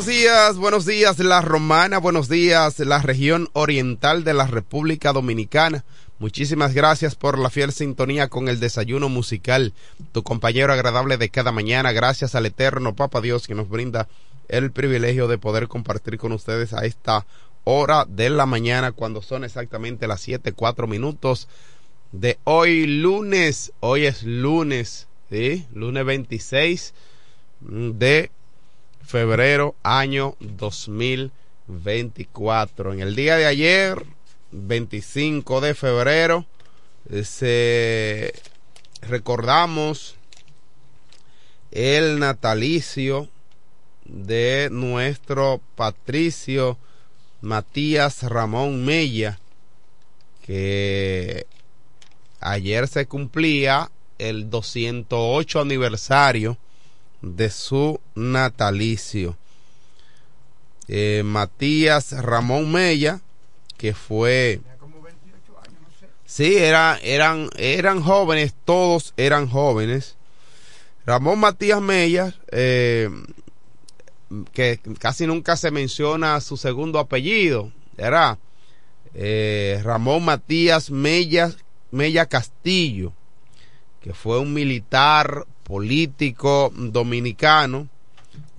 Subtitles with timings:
[0.00, 5.84] Buenos días, buenos días La Romana, buenos días la región oriental de la República Dominicana.
[6.18, 9.74] Muchísimas gracias por la fiel sintonía con el desayuno musical,
[10.12, 11.92] tu compañero agradable de cada mañana.
[11.92, 14.08] Gracias al eterno Papa Dios que nos brinda
[14.48, 17.26] el privilegio de poder compartir con ustedes a esta
[17.64, 21.46] hora de la mañana cuando son exactamente las siete cuatro minutos
[22.12, 23.72] de hoy lunes.
[23.80, 25.08] Hoy es lunes.
[25.74, 26.94] Lunes 26
[27.60, 28.30] de
[29.10, 32.92] febrero, año 2024.
[32.92, 34.06] En el día de ayer,
[34.52, 36.46] 25 de febrero,
[37.24, 38.32] se
[39.02, 40.14] recordamos
[41.72, 43.28] el natalicio
[44.04, 46.78] de nuestro patricio
[47.40, 49.40] Matías Ramón Mella,
[50.46, 51.48] que
[52.38, 56.56] ayer se cumplía el 208 aniversario
[57.22, 59.36] de su natalicio.
[60.88, 63.20] Eh, Matías Ramón Mella,
[63.76, 64.60] que fue...
[66.24, 70.16] Sí, era, eran, eran jóvenes, todos eran jóvenes.
[71.04, 73.10] Ramón Matías Mella, eh,
[74.52, 78.38] que casi nunca se menciona su segundo apellido, era
[79.14, 81.52] eh, Ramón Matías Mella,
[81.90, 83.12] Mella Castillo,
[84.00, 87.88] que fue un militar político dominicano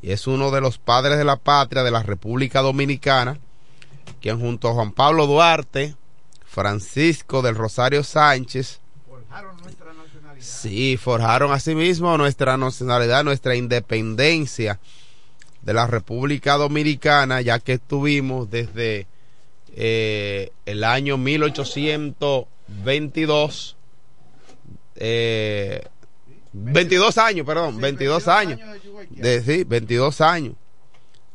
[0.02, 3.38] y es uno de los padres de la patria de la República Dominicana,
[4.22, 5.94] quien junto a Juan Pablo Duarte,
[6.46, 10.42] Francisco del Rosario Sánchez, forjaron nuestra nacionalidad.
[10.42, 14.80] Sí, forjaron asimismo nuestra nacionalidad, nuestra independencia
[15.62, 19.08] de la República Dominicana, ya que estuvimos desde
[19.76, 23.76] eh, el año 1822,
[24.96, 25.82] eh,
[26.54, 28.60] 22 años, perdón, 22 años,
[29.10, 30.56] de, sí, 22 años,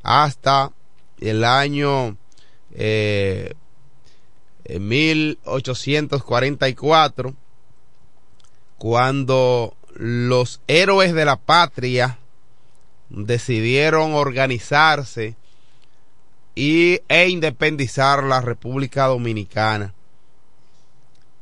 [0.03, 0.73] hasta
[1.21, 2.17] el año
[2.73, 3.55] eh,
[4.69, 7.35] 1844,
[8.79, 12.19] cuando los héroes de la patria
[13.09, 15.37] decidieron organizarse
[16.55, 19.95] y, e independizar la República Dominicana.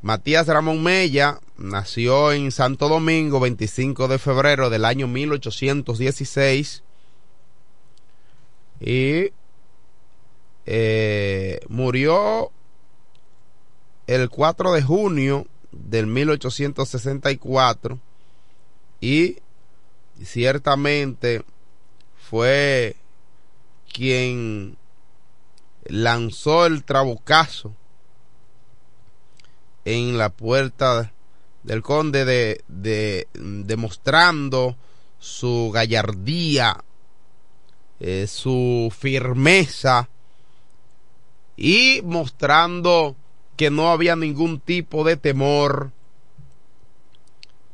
[0.03, 6.83] Matías Ramón Mella nació en Santo Domingo 25 de febrero del año 1816
[8.81, 9.33] y
[10.67, 12.51] eh, murió
[14.07, 17.99] el 4 de junio del 1864
[19.01, 19.39] y
[20.23, 21.43] ciertamente
[22.17, 22.97] fue
[23.93, 24.77] quien
[25.85, 27.75] lanzó el trabucazo
[29.85, 31.14] en la puerta
[31.65, 32.25] del conde
[32.69, 34.77] de, demostrando
[35.19, 36.85] su gallardía,
[37.99, 40.09] eh, su firmeza
[41.57, 43.17] y mostrando
[43.57, 45.91] que no había ningún tipo de temor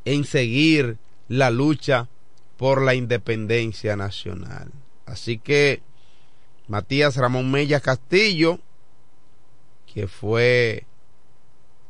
[0.04, 0.98] en seguir
[1.28, 2.08] la lucha
[2.56, 4.70] por la independencia nacional.
[5.06, 5.82] Así que
[6.68, 8.60] Matías Ramón Mella Castillo,
[9.92, 10.84] que fue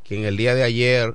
[0.04, 1.14] que en el día de ayer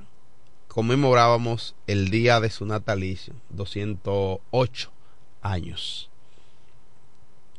[0.76, 4.92] conmemorábamos el día de su natalicio, 208
[5.40, 6.10] años.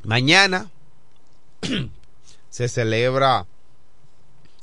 [0.03, 0.69] Mañana
[2.51, 3.47] se celebra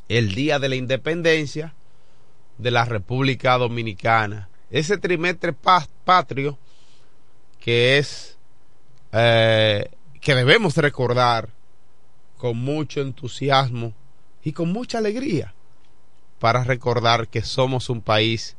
[0.09, 1.75] el Día de la Independencia
[2.57, 4.49] de la República Dominicana.
[4.71, 6.57] Ese trimestre patrio
[7.59, 8.39] que es
[9.11, 9.91] eh,
[10.21, 11.49] que debemos recordar
[12.39, 13.95] con mucho entusiasmo
[14.45, 15.53] y con mucha alegría
[16.45, 18.55] para recordar que somos un país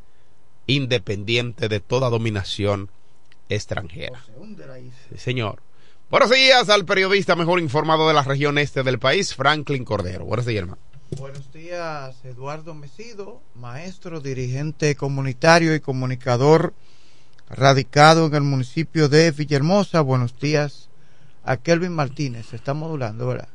[0.65, 2.89] independiente de toda dominación
[3.47, 4.23] extranjera.
[5.15, 5.61] señor.
[6.09, 10.25] Buenos días al periodista mejor informado de la región este del país, Franklin Cordero.
[10.25, 10.81] Buenos días, hermano.
[11.11, 16.73] Buenos días, Eduardo Mesido, maestro, dirigente comunitario y comunicador
[17.51, 20.01] radicado en el municipio de Villahermosa.
[20.01, 20.89] Buenos días
[21.43, 23.49] a Kelvin Martínez, se está modulando, ¿verdad?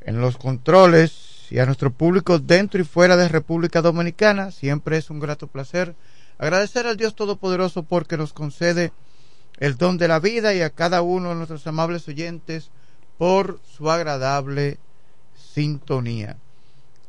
[0.00, 5.10] En los controles y a nuestro público dentro y fuera de República Dominicana, siempre es
[5.10, 5.94] un grato placer
[6.38, 8.92] agradecer al Dios Todopoderoso porque nos concede
[9.58, 12.70] el don de la vida y a cada uno de nuestros amables oyentes
[13.16, 14.78] por su agradable
[15.34, 16.36] sintonía.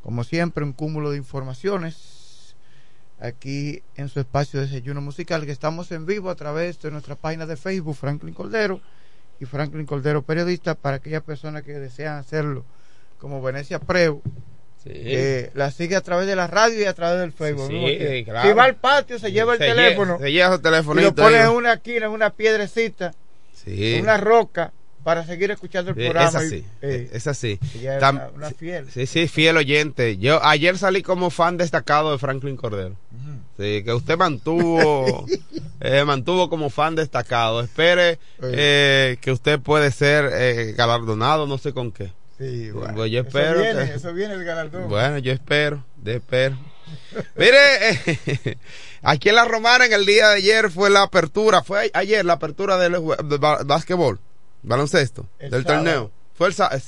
[0.01, 2.55] Como siempre, un cúmulo de informaciones
[3.19, 7.15] aquí en su espacio de desayuno musical, que estamos en vivo a través de nuestra
[7.15, 8.81] página de Facebook, Franklin Cordero,
[9.39, 12.65] y Franklin Cordero Periodista, para aquellas personas que desean hacerlo,
[13.20, 14.22] como Venecia Preu,
[15.54, 17.70] la sigue a través de la radio y a través del Facebook.
[17.70, 20.18] Si va al patio, se lleva el teléfono.
[20.20, 21.02] se lleva el teléfono.
[21.02, 23.14] Y lo pone en una esquina, en una piedrecita,
[23.66, 24.72] en una roca
[25.04, 26.30] para seguir escuchando el programa.
[26.30, 27.60] Es así, eh, es así.
[28.36, 28.92] una, fiel.
[28.92, 30.18] Sí, sí, fiel oyente.
[30.18, 32.96] Yo ayer salí como fan destacado de Franklin Cordero.
[33.58, 35.26] Sí, que usted mantuvo,
[35.82, 37.62] eh, mantuvo como fan destacado.
[37.62, 42.12] Espere eh, que usted puede ser galardonado, no sé con qué.
[42.39, 43.60] Sí, bueno, pues yo espero.
[43.62, 44.88] Eso viene, eso viene el galardón.
[44.89, 46.58] Bueno, yo espero, de espero.
[47.36, 48.58] Mire,
[49.03, 52.34] aquí en la Romana en el día de ayer fue la apertura, fue ayer la
[52.34, 54.19] apertura del, del básquetbol.
[54.63, 55.84] baloncesto El del sábado.
[55.84, 56.12] torneo.
[56.34, 56.79] Fue el sábado.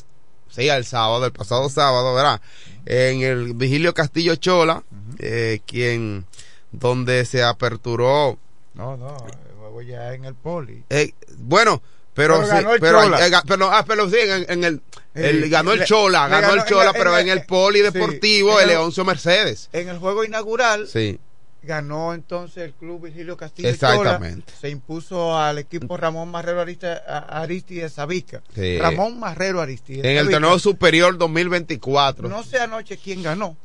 [0.50, 2.42] Sí, el sábado, el pasado sábado, ¿verdad?
[2.86, 4.84] En el Vigilio Castillo Chola,
[5.20, 6.26] eh, quien,
[6.72, 8.38] donde se aperturó.
[8.74, 9.16] No, no,
[9.50, 10.84] el juego ya en el poli.
[10.90, 11.82] eh, bueno,
[12.14, 13.28] pero, Pero sí, ganó el pero, Chola.
[13.28, 14.82] eh, ga- pero, ah, pero sí, en, en el,
[15.14, 18.70] el- ganó el Chola, ganó, ganó el Chola, la- pero en el polideportivo, sí, el
[18.70, 19.70] Leoncio Mercedes.
[19.74, 21.20] En el juego inaugural Sí.
[21.64, 24.46] ganó entonces el club Vigilio Castillo Exactamente.
[24.48, 24.60] Chola.
[24.60, 28.42] Se impuso al equipo Ramón Marrero Arista- a- Aristide Zabica.
[28.56, 28.78] Sí.
[28.80, 32.28] Ramón Marrero Aristide En el torneo superior 2024.
[32.28, 33.56] No sé anoche quién ganó.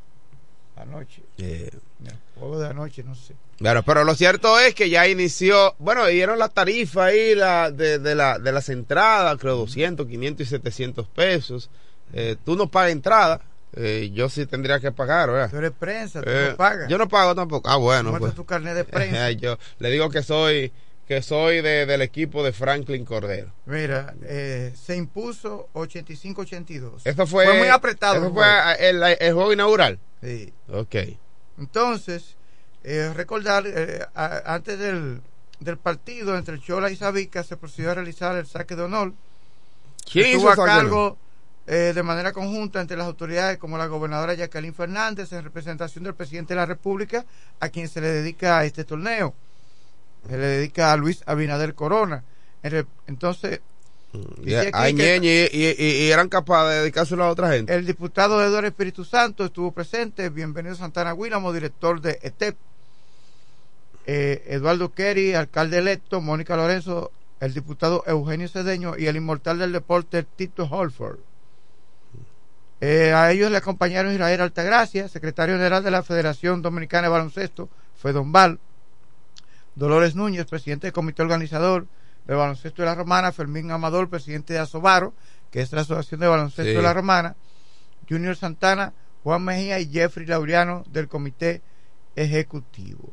[0.77, 1.23] Anoche.
[1.39, 1.71] Eh,
[2.39, 3.35] juego de anoche, no sé.
[3.59, 7.99] Claro, pero lo cierto es que ya inició, bueno, dieron la tarifa ahí la, de,
[7.99, 11.71] de, la, de las entradas, creo 200, 500 y 700 pesos.
[12.13, 13.41] Eh, tú no pagas entrada,
[13.75, 15.51] eh, yo sí tendría que pagar, ¿verdad?
[15.51, 16.89] Tú eres prensa, tú Eh, no pagas.
[16.89, 17.69] Yo no pago tampoco.
[17.69, 18.17] Ah, bueno.
[18.19, 18.35] Pues.
[18.35, 19.31] tu carnet de prensa.
[19.33, 20.73] yo le digo que soy
[21.07, 23.53] que soy de, del equipo de Franklin Cordero.
[23.67, 27.03] Mira, eh, se impuso 85-82.
[27.05, 28.17] Eso fue, muy apretado.
[28.17, 28.45] Eso fue
[28.81, 30.01] el, el juego inaugural.
[30.21, 30.53] Sí.
[30.69, 30.97] Ok.
[31.59, 32.37] Entonces,
[32.85, 35.21] eh, recordar, eh, a- antes del,
[35.61, 39.13] del partido entre Chola y Sabica se procedió a realizar el saque de honor.
[40.11, 41.19] ¿Quién Estuvo hizo a cargo
[41.67, 46.15] eh, de manera conjunta entre las autoridades como la gobernadora Jacqueline Fernández en representación del
[46.15, 47.25] presidente de la República,
[47.59, 49.35] a quien se le dedica este torneo.
[50.29, 52.23] Se le dedica a Luis Abinader Corona.
[53.07, 53.61] Entonces,
[54.41, 57.51] Y, dice aquí a que- Ñeñe, y, y- y eran capaces de dedicárselo a otra
[57.53, 57.75] gente.
[57.75, 60.29] el diputado Eduardo Espíritu Santo estuvo presente.
[60.31, 62.57] Bienvenido Santana Guínamo, director de ETEP.
[64.07, 66.21] Eh, Eduardo Kerry, alcalde electo.
[66.21, 71.19] Mónica Lorenzo, el diputado Eugenio Cedeño y el inmortal del deporte Tito Holford.
[72.81, 77.69] Eh, a ellos le acompañaron Israel Altagracia, secretario general de la Federación Dominicana de Baloncesto,
[78.01, 78.59] Fedombal.
[79.75, 81.87] Dolores Núñez, presidente del comité organizador
[82.27, 85.13] del baloncesto de la Romana, Fermín Amador, presidente de Asobaro,
[85.51, 86.77] que es la Asociación de Baloncesto Sí.
[86.77, 87.37] de la Romana,
[88.09, 88.93] Junior Santana,
[89.23, 91.63] Juan Mejía y Jeffrey Laureano del comité
[92.15, 93.11] ejecutivo.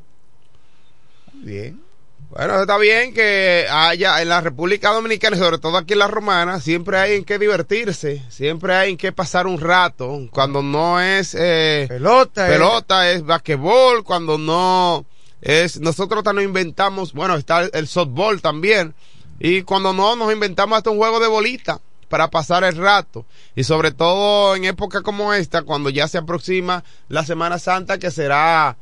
[1.33, 1.81] Muy bien.
[2.29, 6.07] Bueno, está bien que haya en la República Dominicana, y sobre todo aquí en la
[6.07, 10.19] Romana, siempre hay en qué divertirse, siempre hay en qué pasar un rato.
[10.31, 15.05] Cuando no es eh, pelota, pelota es basquetbol, cuando no
[15.43, 18.95] es nosotros nos inventamos, bueno, está el softball también,
[19.39, 23.63] y cuando no nos inventamos hasta un juego de bolita para pasar el rato y
[23.63, 28.77] sobre todo en época como esta cuando ya se aproxima la Semana Santa que será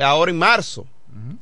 [0.00, 0.86] ahora en marzo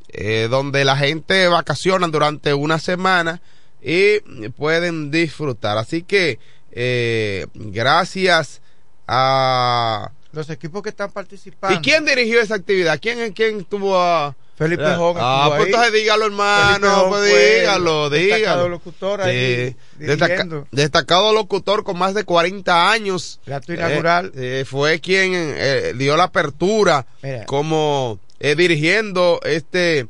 [0.09, 3.41] eh, donde la gente vacaciona durante una semana
[3.83, 5.79] y pueden disfrutar.
[5.79, 6.39] Así que
[6.71, 8.61] eh, gracias
[9.09, 10.13] a...
[10.33, 11.79] Los equipos que están participando.
[11.79, 12.99] ¿Y quién dirigió esa actividad?
[13.01, 14.37] ¿Quién, quién estuvo a...
[14.63, 17.07] Felipe Ah, Hogan Ah, pues entonces dígalo, hermano.
[17.09, 18.69] Pues fue dígalo, destacado dígalo.
[18.69, 23.41] locutor ahí, Sí, destaca- destacado locutor con más de 40 años.
[23.47, 24.33] El acto inaugural.
[24.37, 27.47] Eh, eh, fue quien eh, dio la apertura Mira.
[27.47, 30.07] como eh, dirigiendo este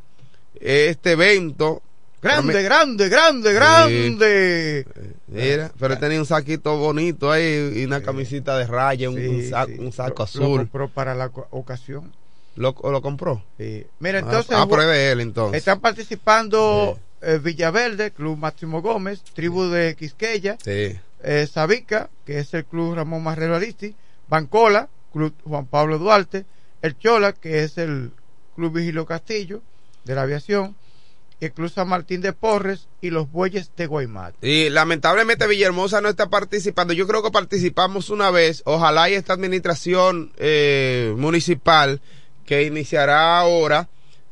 [0.61, 1.83] este evento.
[2.23, 4.87] Grande, me- grande, grande, grande.
[5.27, 9.51] Mira, pero tenía un saquito bonito ahí y una camisita de raya, un, Sí, un
[9.51, 9.75] sa- sí.
[9.79, 10.43] un saco azul.
[10.43, 12.13] Lo compró para la ocasión.
[12.57, 13.45] ¿Lo, lo compró?
[13.59, 13.87] Sí.
[14.01, 14.57] Mira, Ah, entonces.
[14.57, 15.59] Ah, pero es de él entonces.
[15.59, 20.99] Están participando eh, Villaverde, Club Máximo Gómez, Tribu de Quisqueya, Sí.
[21.23, 23.95] eh, Sabica, que es el Club Ramón Marrero Aristi,
[24.29, 26.45] Bancola, Club Juan Pablo Duarte,
[26.83, 28.13] El Chola, que es el
[28.57, 29.63] Club Vigilio Castillo
[30.05, 30.75] de la aviación,
[31.41, 34.35] el Club San Martín de Porres y los Bueyes de Guaymat.
[34.45, 36.93] Y lamentablemente Villahermosa no está participando.
[36.93, 38.63] Yo creo que participamos una vez.
[38.65, 42.01] Ojalá y esta administración eh, municipal
[42.47, 43.89] que iniciará ahora,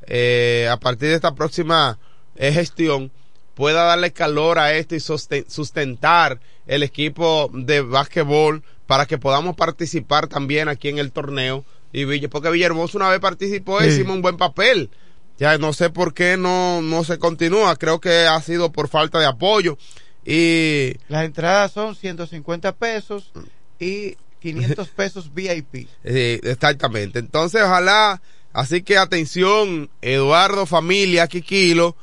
[0.07, 1.99] eh, a partir de esta próxima
[2.37, 3.11] eh, gestión,
[3.55, 10.27] pueda darle calor a esto y sustentar el equipo de básquetbol para que podamos participar
[10.29, 11.65] también aquí en el torneo.
[11.93, 13.89] Y Villa, porque Villahermosa una vez participó Sí.
[13.89, 14.91] hicimos un buen papel.
[15.39, 17.77] Ya no sé por qué no, no se continúa.
[17.77, 19.77] Creo que ha sido por falta de apoyo.
[20.25, 23.33] Y Las entradas son 150 pesos
[23.79, 25.89] y 500 pesos VIP.
[26.03, 27.19] exactamente.
[27.19, 28.21] Entonces, ojalá,
[28.53, 31.97] así que atención, Eduardo, familia, Kikilo,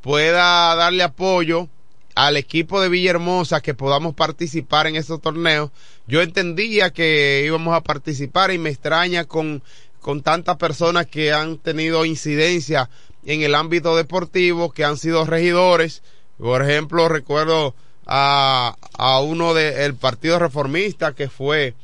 [0.00, 1.68] pueda darle apoyo
[2.14, 5.70] al equipo de Villahermosa que podamos participar en estos torneos.
[6.06, 9.62] Yo entendía que íbamos a participar y me extraña con,
[10.00, 12.90] con tantas personas que han tenido incidencia
[13.24, 16.02] en el ámbito deportivo, que han sido regidores.
[16.38, 17.74] Por ejemplo, recuerdo
[18.08, 21.74] a, a uno del Partido Reformista que fue,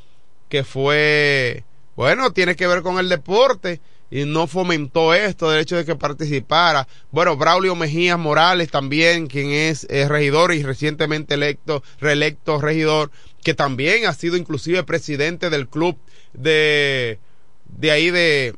[0.49, 1.65] que fue,
[1.95, 5.97] bueno, tiene que ver con el deporte y no fomentó esto, el hecho de que
[5.97, 6.89] participara.
[7.11, 13.11] Bueno, Braulio Mejías Morales también, quien es eh, regidor y recientemente electo, reelecto regidor,
[13.43, 15.99] que también ha sido inclusive presidente del club
[16.33, 17.19] de,
[17.67, 18.55] de ahí de,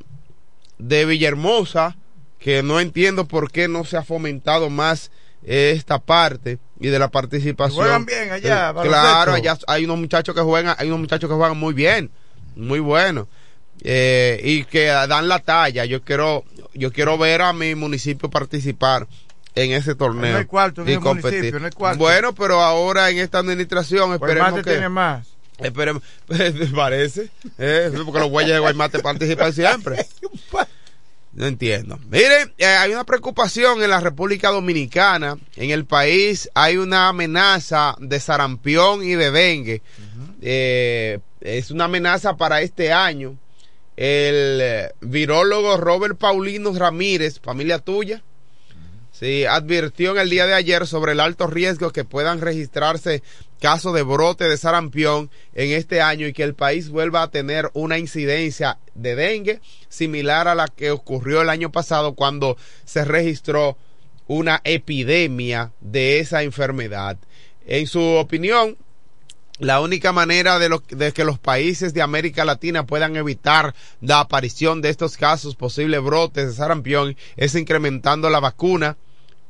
[0.78, 1.96] de Villahermosa,
[2.38, 5.11] que no entiendo por qué no se ha fomentado más
[5.42, 7.76] esta parte y de la participación.
[7.76, 8.71] Juegan bien allá.
[8.71, 12.11] Eh, claro, allá hay unos muchachos que juegan, hay unos muchachos que juegan muy bien,
[12.54, 13.26] muy buenos.
[13.83, 15.85] Eh, y que dan la talla.
[15.85, 19.06] Yo quiero, yo quiero ver a mi municipio participar
[19.54, 20.33] en ese torneo.
[20.33, 21.59] No hay cuarto, y no competir.
[21.59, 21.99] no hay cuarto.
[21.99, 25.28] Bueno, pero ahora en esta administración esperemos Guaymate que tiene más.
[25.59, 26.02] esperemos,
[26.75, 30.06] parece, eh, porque los güeyes de Guaymate participan siempre.
[31.37, 31.99] No entiendo.
[32.09, 35.37] Miren, eh, hay una preocupación en la República Dominicana.
[35.57, 39.83] En el país hay una amenaza de sarampión y de dengue.
[40.40, 43.37] Eh, es una amenaza para este año.
[43.99, 48.23] El eh, virólogo Robert Paulino Ramírez, familia tuya,
[49.12, 53.23] sí, advirtió en el día de ayer sobre el alto riesgo que puedan registrarse
[53.60, 57.70] casos de brote de sarampión en este año y que el país vuelva a tener
[57.75, 63.76] una incidencia de dengue similar a la que ocurrió el año pasado cuando se registró
[64.26, 67.16] una epidemia de esa enfermedad.
[67.66, 68.76] En su opinión,
[69.58, 74.82] la única manera de, de que los países de América Latina puedan evitar la aparición
[74.82, 78.96] de estos casos, posibles brotes de sarampión, es incrementando la vacuna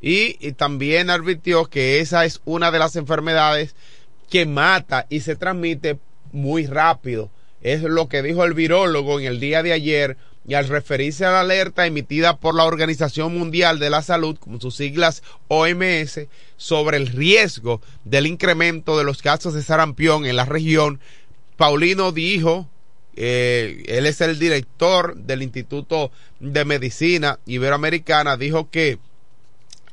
[0.01, 3.75] y, y también advirtió que esa es una de las enfermedades
[4.31, 5.99] que mata y se transmite
[6.33, 7.31] muy rápido.
[7.63, 10.17] Es lo que dijo el virólogo en el día de ayer
[10.47, 14.61] y al referirse a la alerta emitida por la Organización Mundial de la Salud, como
[14.61, 16.21] sus siglas OMS,
[16.57, 21.01] sobre el riesgo del incremento de los casos de sarampión en la región,
[21.57, 22.69] Paulino dijo,
[23.17, 28.99] eh, él es el director del Instituto de Medicina Iberoamericana, dijo que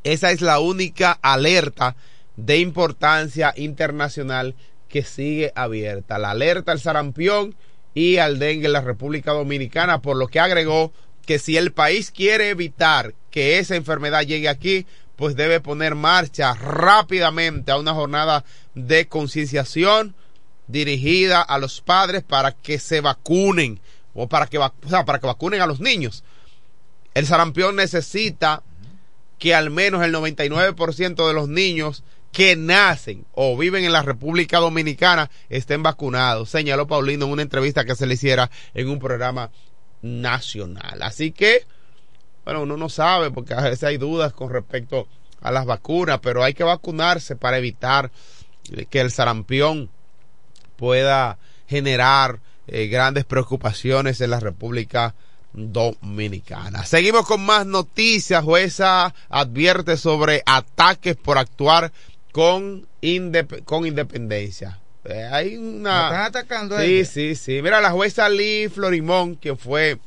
[0.03, 1.95] esa es la única alerta
[2.35, 4.55] de importancia internacional
[4.89, 6.17] que sigue abierta.
[6.17, 7.55] La alerta al sarampión
[7.93, 10.93] y al dengue en la República Dominicana, por lo que agregó
[11.25, 16.53] que si el país quiere evitar que esa enfermedad llegue aquí, pues debe poner marcha
[16.53, 18.43] rápidamente a una jornada
[18.73, 20.15] de concienciación
[20.67, 23.79] dirigida a los padres para que se vacunen
[24.13, 26.23] o para que, para que vacunen a los niños.
[27.13, 28.63] El sarampión necesita
[29.37, 34.57] que al menos el 99% de los niños que nacen o viven en la República
[34.57, 39.51] Dominicana estén vacunados, señaló Paulino en una entrevista que se le hiciera en un programa
[40.01, 41.01] nacional.
[41.03, 41.65] Así que,
[42.43, 45.07] bueno, uno no sabe porque a veces hay dudas con respecto
[45.41, 48.11] a las vacunas, pero hay que vacunarse para evitar
[48.89, 49.91] que el sarampión
[50.75, 55.13] pueda generar eh, grandes preocupaciones en la República
[55.53, 56.83] Dominicana.
[56.83, 58.43] Seguimos con más noticias.
[58.43, 61.91] Jueza advierte sobre ataques por actuar
[62.33, 64.79] con, indep- con independencia.
[65.05, 65.91] Eh, hay una...
[65.91, 67.05] ¿La están atacando a Sí, ella?
[67.05, 67.61] sí, sí.
[67.61, 69.99] Mira, la jueza Lee Florimón, quien fue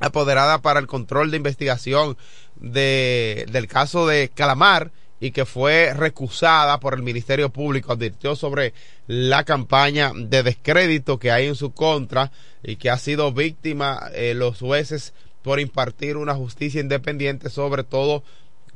[0.00, 2.18] apoderada para el control de investigación
[2.56, 8.74] de, del caso de Calamar y que fue recusada por el Ministerio Público, advirtió sobre
[9.06, 12.30] la campaña de descrédito que hay en su contra
[12.62, 18.22] y que ha sido víctima eh, los jueces por impartir una justicia independiente, sobre todo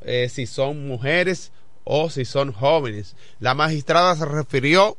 [0.03, 1.53] eh, si son mujeres
[1.93, 3.17] o si son jóvenes.
[3.41, 4.97] La magistrada se refirió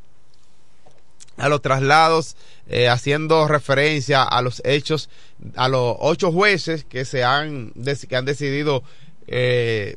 [1.38, 2.36] a los traslados,
[2.68, 5.10] eh, haciendo referencia a los hechos,
[5.56, 7.72] a los ocho jueces que se han,
[8.10, 8.84] que han decidido,
[9.28, 9.96] eh,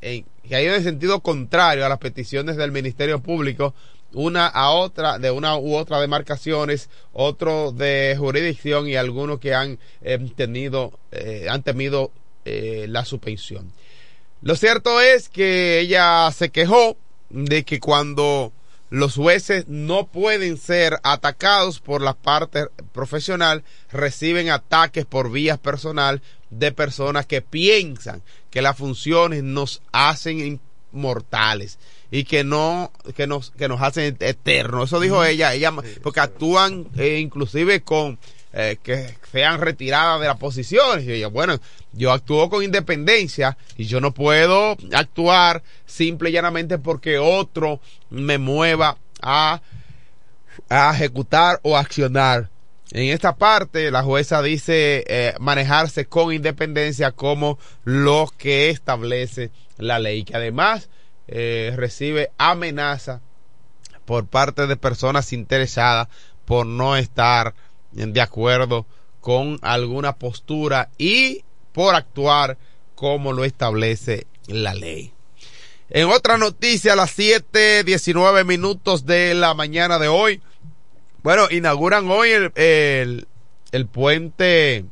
[0.00, 3.74] en- que ha ido en sentido contrario a las peticiones del Ministerio Público,
[4.12, 9.78] una a otra, de una u otra demarcaciones, otro de jurisdicción y algunos que han
[10.02, 12.12] eh, tenido, eh, han temido
[12.44, 13.72] eh, la suspensión.
[14.42, 16.96] Lo cierto es que ella se quejó
[17.28, 18.52] de que cuando
[18.88, 26.22] los jueces no pueden ser atacados por la parte profesional, reciben ataques por vías personal
[26.48, 30.60] de personas que piensan que las funciones nos hacen
[30.92, 31.78] inmortales
[32.10, 35.72] y que no que nos que nos hacen eternos eso dijo ella ella
[36.02, 38.18] porque actúan eh, inclusive con
[38.52, 41.04] eh, que sean retiradas de las posiciones.
[41.04, 41.60] Y ella bueno
[41.92, 48.38] yo actúo con independencia y yo no puedo actuar simple y llanamente porque otro me
[48.38, 49.60] mueva a
[50.68, 52.50] a ejecutar o accionar.
[52.92, 59.98] En esta parte, la jueza dice eh, manejarse con independencia como lo que establece la
[59.98, 60.88] ley, que además
[61.28, 63.20] eh, recibe amenaza
[64.04, 66.08] por parte de personas interesadas
[66.44, 67.54] por no estar
[67.92, 68.86] de acuerdo
[69.20, 71.44] con alguna postura y
[71.80, 72.58] por actuar
[72.94, 75.14] como lo establece la ley.
[75.88, 80.42] En otra noticia, a las 7:19 minutos de la mañana de hoy,
[81.22, 83.28] bueno, inauguran hoy el, el,
[83.72, 84.84] el puente,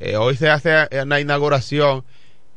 [0.00, 2.02] eh, hoy se hace una inauguración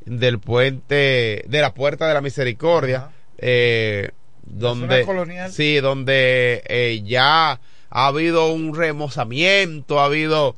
[0.06, 3.10] del puente de la Puerta de la Misericordia,
[3.40, 4.12] eh,
[4.44, 5.06] donde,
[5.52, 7.60] sí, donde eh, ya
[7.90, 10.56] ha habido un remozamiento, ha habido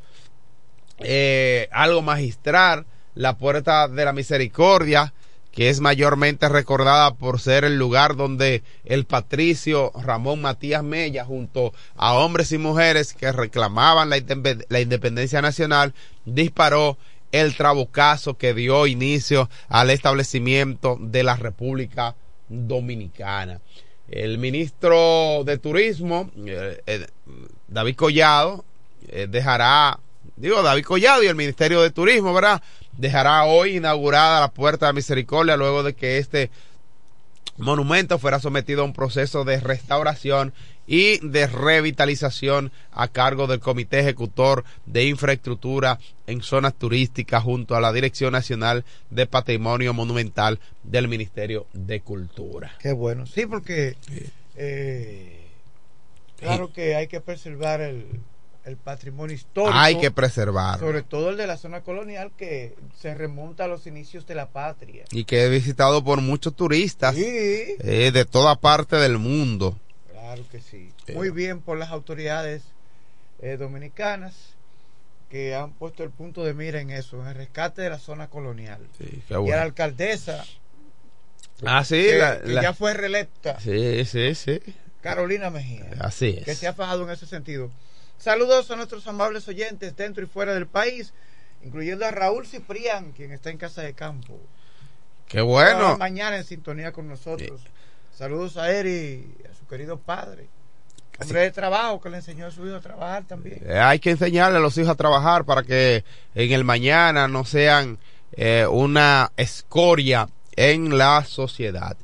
[0.99, 2.85] eh, algo magistral,
[3.15, 5.13] la Puerta de la Misericordia,
[5.51, 11.73] que es mayormente recordada por ser el lugar donde el patricio Ramón Matías Mella, junto
[11.95, 14.17] a hombres y mujeres que reclamaban la,
[14.79, 15.93] independencia nacional,
[16.25, 16.97] disparó
[17.31, 22.15] el trabucazo que dio inicio al establecimiento de la República
[22.47, 23.59] Dominicana.
[24.09, 27.07] El ministro de Turismo, eh, eh,
[27.67, 28.65] David Collado,
[29.29, 29.99] dejará,
[30.35, 32.61] digo, David Collado y el Ministerio de Turismo, ¿verdad?
[32.97, 36.49] Dejará hoy inaugurada la Puerta de Misericordia luego de que este
[37.57, 40.53] monumento fuera sometido a un proceso de restauración
[40.87, 47.81] y de revitalización a cargo del Comité Ejecutor de Infraestructura en Zonas Turísticas junto a
[47.81, 52.71] la Dirección Nacional de Patrimonio Monumental del Ministerio de Cultura.
[52.79, 53.97] Qué bueno, sí, porque
[54.55, 55.45] eh,
[56.37, 58.07] claro que hay que preservar el,
[58.65, 59.77] el patrimonio histórico.
[59.77, 60.79] Hay que preservar.
[60.79, 64.49] Sobre todo el de la zona colonial que se remonta a los inicios de la
[64.49, 65.05] patria.
[65.11, 69.79] Y que he visitado por muchos turistas eh, de toda parte del mundo.
[70.11, 70.91] Claro que sí.
[71.15, 72.63] Muy bien por las autoridades
[73.41, 74.35] eh, dominicanas
[75.29, 78.27] que han puesto el punto de mira en eso, en el rescate de la zona
[78.29, 78.79] colonial.
[78.97, 80.43] Sí, Y a la alcaldesa,
[81.65, 84.59] Ah, sí, que, la- que la- ya fue reelecta, Sí, sí, sí.
[85.01, 86.45] Carolina Mejía, Así es.
[86.45, 87.69] que se ha fajado en ese sentido.
[88.19, 91.13] Saludos a nuestros amables oyentes dentro y fuera del país,
[91.63, 94.37] incluyendo a Raúl Ciprián, quien está en Casa de Campo.
[95.25, 95.97] Qué bueno.
[95.97, 97.61] Mañana en sintonía con nosotros.
[98.13, 100.49] Saludos a él y a su querido padre.
[101.21, 103.61] Hombre de trabajo que le enseñó a su hijo a trabajar también.
[103.65, 106.03] Eh, hay que enseñarle a los hijos a trabajar para que
[106.35, 107.99] en el mañana no sean
[108.33, 110.27] eh, una escoria
[110.57, 111.95] en la sociedad.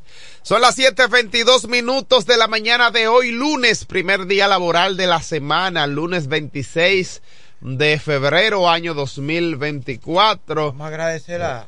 [0.46, 5.20] Son las 7.22 minutos de la mañana de hoy, lunes, primer día laboral de la
[5.24, 7.24] semana, lunes 26
[7.62, 10.66] de febrero, año 2024.
[10.68, 11.66] Vamos a agradecer a,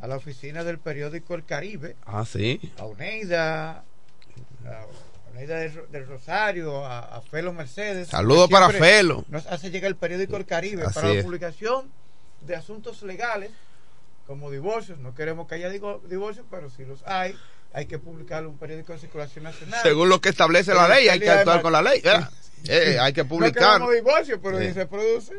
[0.00, 2.72] a la oficina del periódico El Caribe, Ah, sí.
[2.76, 3.70] a Oneida,
[4.66, 4.86] a
[5.30, 8.08] Oneida del, del Rosario, a, a Felo Mercedes.
[8.08, 9.24] Saludos para Felo.
[9.28, 11.24] Nos hace llegar el periódico El Caribe Así para la es.
[11.24, 11.88] publicación
[12.40, 13.52] de asuntos legales
[14.26, 14.98] como divorcios.
[14.98, 17.36] No queremos que haya divorcios, pero si los hay,
[17.74, 19.80] hay que publicarlo en un periódico de circulación nacional.
[19.82, 22.02] Según lo que establece la ley, hay que actuar con la ley.
[22.68, 23.74] Eh, hay que No publicar.
[23.78, 25.34] queremos divorcio, pero si se produce.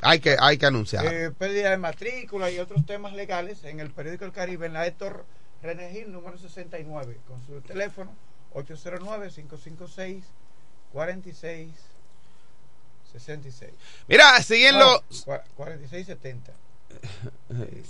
[0.00, 1.06] Hay que, hay que anunciar.
[1.06, 4.86] eh, pérdida de matrícula y otros temas legales en el periódico El Caribe, en la
[4.86, 5.24] Héctor
[5.62, 8.14] René Gil, número 69, con su teléfono
[10.94, 11.70] 809-556-4666.
[14.08, 15.00] Mira, siguen los,
[15.56, 16.52] 4670.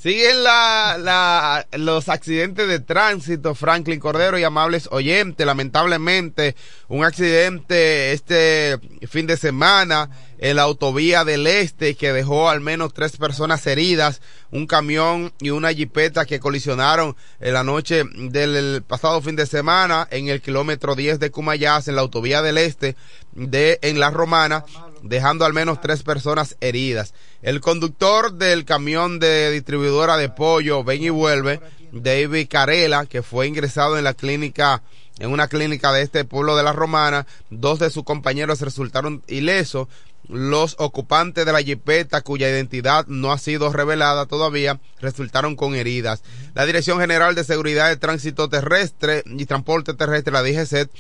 [0.01, 5.47] Siguen la, la, los accidentes de tránsito, Franklin Cordero y amables oyentes.
[5.47, 6.57] Lamentablemente,
[6.89, 12.93] un accidente este fin de semana en la autovía del Este que dejó al menos
[12.93, 14.21] tres personas heridas,
[14.55, 20.07] un camión y una jipeta que colisionaron en la noche del pasado fin de semana
[20.13, 22.95] en el kilómetro 10 de Cumayas en la autovía del Este
[23.33, 24.65] de en La Romana,
[25.03, 27.15] dejando al menos tres personas heridas.
[27.43, 33.49] El conductor del camión de distribuidora de pollo Ven y Vuelve, David Carela, que fue
[33.49, 34.83] ingresado en la clínica
[35.19, 39.89] en una clínica de este pueblo de La Romana, dos de sus compañeros resultaron ilesos.
[40.29, 46.23] Los ocupantes de la jipeta, cuya identidad no ha sido revelada todavía, resultaron con heridas.
[46.55, 50.91] La Dirección General de Seguridad de Tránsito Terrestre y Transporte Terrestre, la DGCET,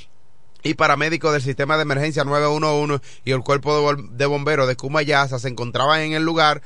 [0.65, 5.49] y paramédicos del sistema de emergencia 911 y el cuerpo de, bomberos de Cumayasa se
[5.49, 6.63] encontraban en el lugar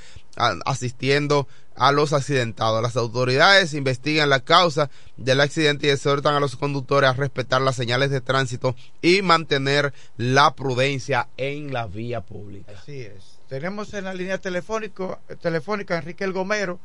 [0.64, 2.82] asistiendo a los accidentados.
[2.82, 7.76] Las autoridades investigan la causa del accidente y exhortan a los conductores a respetar las
[7.76, 12.72] señales de tránsito y mantener la prudencia en la vía pública.
[12.76, 13.38] Así es.
[13.48, 16.78] Tenemos en la línea telefónico, telefónica a Enrique El Gomero,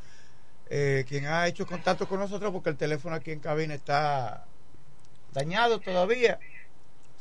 [0.70, 4.44] eh, quien ha hecho contacto con nosotros porque el teléfono aquí en cabina está
[5.32, 6.38] dañado todavía.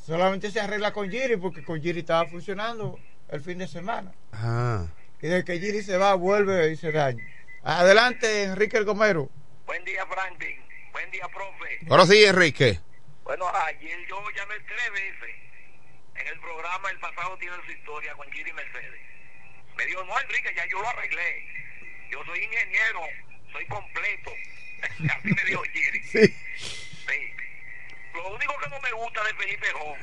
[0.06, 4.12] Solamente se arregla con Giri porque con Giri estaba funcionando el fin de semana.
[4.32, 4.86] Ah.
[5.24, 7.24] Y desde que Giri se va, vuelve y se daña.
[7.64, 9.30] Adelante, Enrique El Gomero.
[9.66, 10.62] Buen día, Franklin.
[10.92, 11.80] Buen día, profe.
[11.90, 12.78] Ahora sí, Enrique.
[13.24, 15.36] Bueno, ayer yo llamé tres veces.
[16.16, 19.00] En el programa El pasado tiene su historia con Giri Mercedes.
[19.78, 21.46] Me dijo, no, Enrique, ya yo lo arreglé.
[22.12, 23.00] Yo soy ingeniero,
[23.54, 24.34] soy completo.
[25.10, 25.64] Así me dijo.
[26.12, 26.28] Sí.
[26.28, 27.34] Sí.
[28.14, 30.00] Lo único que no me gusta de Felipe Jón,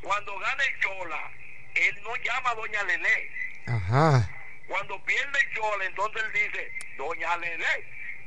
[0.00, 1.30] cuando gana el Chola,
[1.74, 3.49] él no llama a Doña Lelé.
[3.66, 4.28] Ajá.
[4.68, 7.84] Cuando pierde el Chola, entonces él dice, Doña Lelé,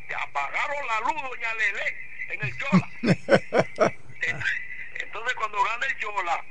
[0.08, 1.98] te apagaron la luz, Doña Lelé,
[2.30, 2.90] en el Chola.
[4.94, 6.44] Entonces cuando gana el Chola,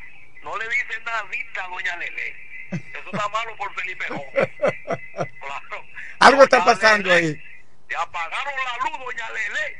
[0.42, 2.36] no le dice nadita a Doña Lelé.
[2.70, 4.06] Eso está malo por Felipe.
[4.06, 5.84] Claro.
[6.20, 7.34] Algo está pasando ahí.
[7.88, 9.76] Te apagaron la luz, Doña Lelé.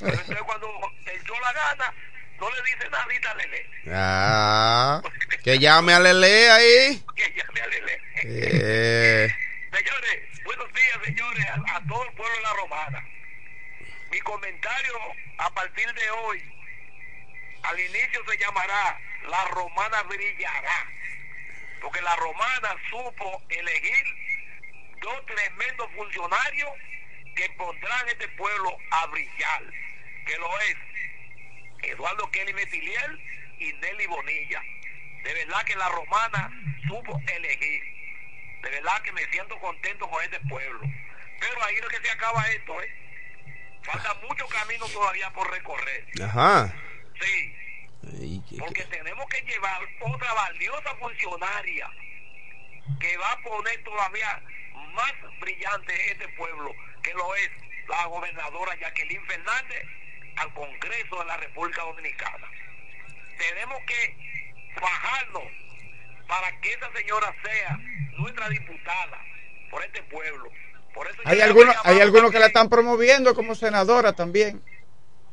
[0.00, 0.68] Pero entonces cuando
[1.06, 1.94] el Chola gana,
[2.42, 3.70] no le dice nadita a Lelé.
[3.94, 5.02] Ah,
[5.44, 7.04] que llame a Lele ahí.
[7.14, 8.00] Que llame a Lelé.
[8.24, 9.28] Eh,
[9.72, 13.04] Señores, buenos días, señores, a, a todo el pueblo de la Romana.
[14.10, 14.94] Mi comentario
[15.38, 16.42] a partir de hoy,
[17.62, 20.86] al inicio se llamará La Romana brillará.
[21.80, 24.04] Porque la Romana supo elegir
[25.00, 26.70] dos tremendos funcionarios
[27.36, 29.62] que pondrán este pueblo a brillar.
[30.26, 30.76] Que lo es
[31.82, 33.20] Eduardo Kelly Metiliel
[33.58, 34.62] y Nelly Bonilla.
[35.24, 36.50] De verdad que la Romana
[36.88, 37.82] supo elegir.
[38.62, 40.80] De verdad que me siento contento con este pueblo.
[41.40, 42.94] Pero ahí no es que se acaba esto, ¿eh?
[43.82, 46.06] Falta mucho camino todavía por recorrer.
[46.22, 46.72] ajá.
[47.20, 47.54] Sí,
[48.20, 51.88] Ay, porque tenemos que llevar otra valiosa funcionaria
[53.00, 54.42] que va a poner todavía
[54.92, 57.50] más brillante este pueblo, que lo es
[57.88, 59.84] la gobernadora Jacqueline Fernández
[60.36, 62.46] al Congreso de la República Dominicana.
[63.38, 64.16] Tenemos que
[64.80, 65.44] bajarnos
[66.28, 67.78] para que esa señora sea
[68.18, 69.18] nuestra diputada
[69.70, 70.50] por este pueblo.
[70.94, 74.62] Por eso Hay algunos, el hay algunos que la están promoviendo como senadora también.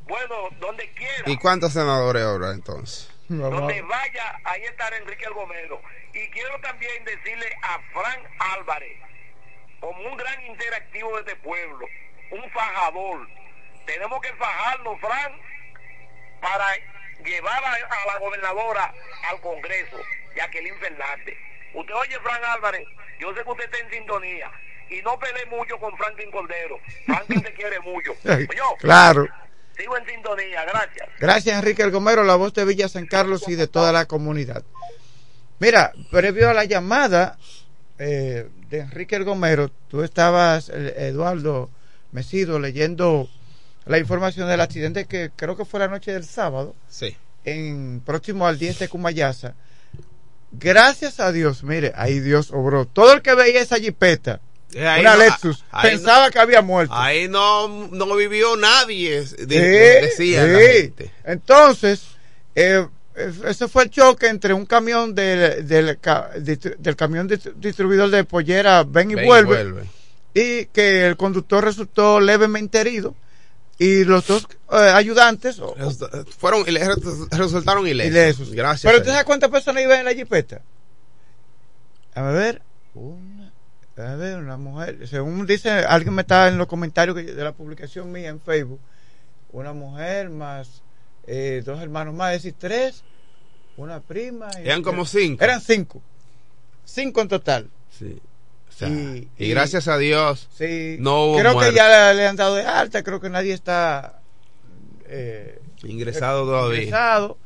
[0.08, 1.24] Bueno, donde quiera.
[1.26, 3.14] ¿Y cuántos senadores ahora entonces?
[3.28, 5.82] Donde vaya, ahí estará Enrique Algomero.
[6.14, 8.26] Y quiero también decirle a Frank
[8.58, 8.98] Álvarez,
[9.80, 11.86] como un gran interactivo de este pueblo,
[12.32, 13.28] un fajador.
[13.90, 15.34] Tenemos que fajarnos, Frank,
[16.40, 16.66] para
[17.26, 18.94] llevar a, a la gobernadora
[19.32, 19.98] al Congreso,
[20.36, 21.36] Jacqueline Fernández.
[21.74, 22.88] Usted oye, Frank Álvarez,
[23.20, 24.52] yo sé que usted está en sintonía.
[24.92, 26.80] Y no pelee mucho con Franklin Cordero.
[27.08, 28.12] Franklin te quiere mucho.
[28.26, 28.48] Oye,
[28.80, 29.28] Claro.
[29.78, 31.10] sigo en sintonía, gracias.
[31.20, 34.64] Gracias, Enrique El Gomero, la voz de Villa San Carlos y de toda la comunidad.
[35.60, 37.38] Mira, previo a la llamada
[38.00, 41.70] eh, de Enrique El Gomero, tú estabas, eh, Eduardo
[42.12, 43.30] Mesido, leyendo
[43.86, 47.16] la información del accidente que creo que fue la noche del sábado, Sí.
[47.46, 49.56] en próximo al 10 de Cumayasa.
[50.52, 52.86] Gracias a Dios, mire, ahí Dios obró.
[52.86, 54.42] Todo el que veía esa jipeta,
[54.74, 56.94] Eh, una no- Lexus, ahí pensaba que había muerto.
[56.96, 59.26] Ahí no, no vivió nadie, de-
[60.16, 61.12] Sí, decía la gente.
[61.24, 62.02] Entonces,
[62.56, 62.86] eh,
[63.48, 65.98] ese fue el choque entre un camión del, del,
[66.80, 69.84] del camión dist- distribuidor de pollera Ven y, Ven y vuelve, vuelve.
[70.34, 73.14] y que el conductor resultó levemente herido
[73.80, 75.74] y los dos eh, ayudantes o-
[76.38, 76.78] Fueron, y
[77.36, 78.12] resultaron ilesos.
[78.12, 78.52] ilesos.
[78.52, 78.92] Gracias.
[78.92, 80.62] Pero ¿tú sabes cuántas personas iban en la jipeta?
[82.14, 82.62] A ver,
[82.94, 83.54] una,
[83.98, 87.54] a ver, una mujer, según dice, alguien me está en los comentarios que- de la
[87.54, 88.80] publicación mía en Facebook,
[89.52, 90.82] una mujer más
[91.32, 93.04] eh, dos hermanos más, es decir, tres,
[93.78, 94.50] una prima.
[94.60, 95.44] y- Eran como cinco.
[95.44, 96.02] Eran cinco.
[96.84, 97.70] Cinco en total.
[97.98, 98.20] Sí.
[98.80, 100.96] Sea, Y- gracias a Dios Sí.
[101.00, 104.22] no hubo creo que ya le han dado de alta, creo que nadie está
[105.08, 106.84] eh, ingresado todavía.
[106.84, 107.38] ingresado,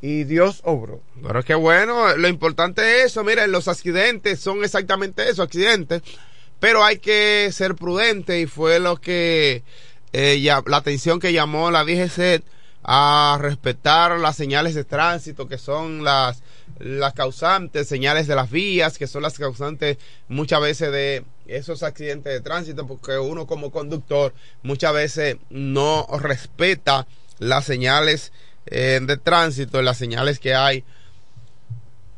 [0.00, 1.00] y Dios obró.
[1.22, 6.02] Pero es que bueno, lo importante es eso, miren, los accidentes son exactamente eso, accidentes,
[6.60, 9.62] pero hay que ser prudente y fue lo que
[10.12, 12.42] eh, ya- la atención que llamó la DGC
[12.84, 16.42] a respetar las señales de tránsito que son las
[16.78, 22.32] las causantes, señales de las vías, que son las causantes muchas veces de esos accidentes
[22.32, 27.06] de tránsito, porque uno como conductor muchas veces no respeta
[27.38, 28.32] las señales
[28.66, 30.84] eh, de tránsito, las señales que hay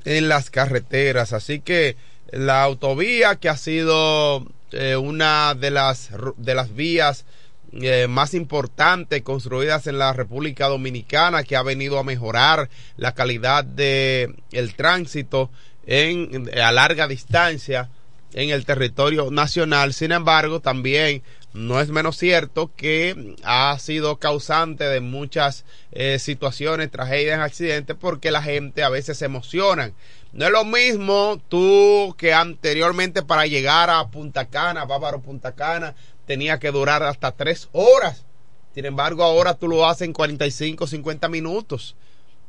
[0.04, 1.32] en las carreteras.
[1.32, 1.96] Así que
[2.30, 7.24] la autovía que ha sido eh, una de las de las vías
[7.72, 13.64] eh, más importantes construidas en la República Dominicana que ha venido a mejorar la calidad
[13.64, 15.50] de el tránsito
[15.86, 17.90] en a larga distancia
[18.34, 19.92] en el territorio nacional.
[19.92, 21.22] Sin embargo, también
[21.54, 28.30] no es menos cierto que ha sido causante de muchas eh, situaciones, tragedias, accidentes, porque
[28.30, 29.94] la gente a veces se emocionan.
[30.32, 35.94] No es lo mismo tú que anteriormente para llegar a Punta Cana, Bávaro Punta Cana,
[36.28, 38.26] tenía que durar hasta tres horas.
[38.74, 41.96] Sin embargo, ahora tú lo haces en 45, 50 minutos.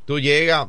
[0.04, 0.68] Tú llegas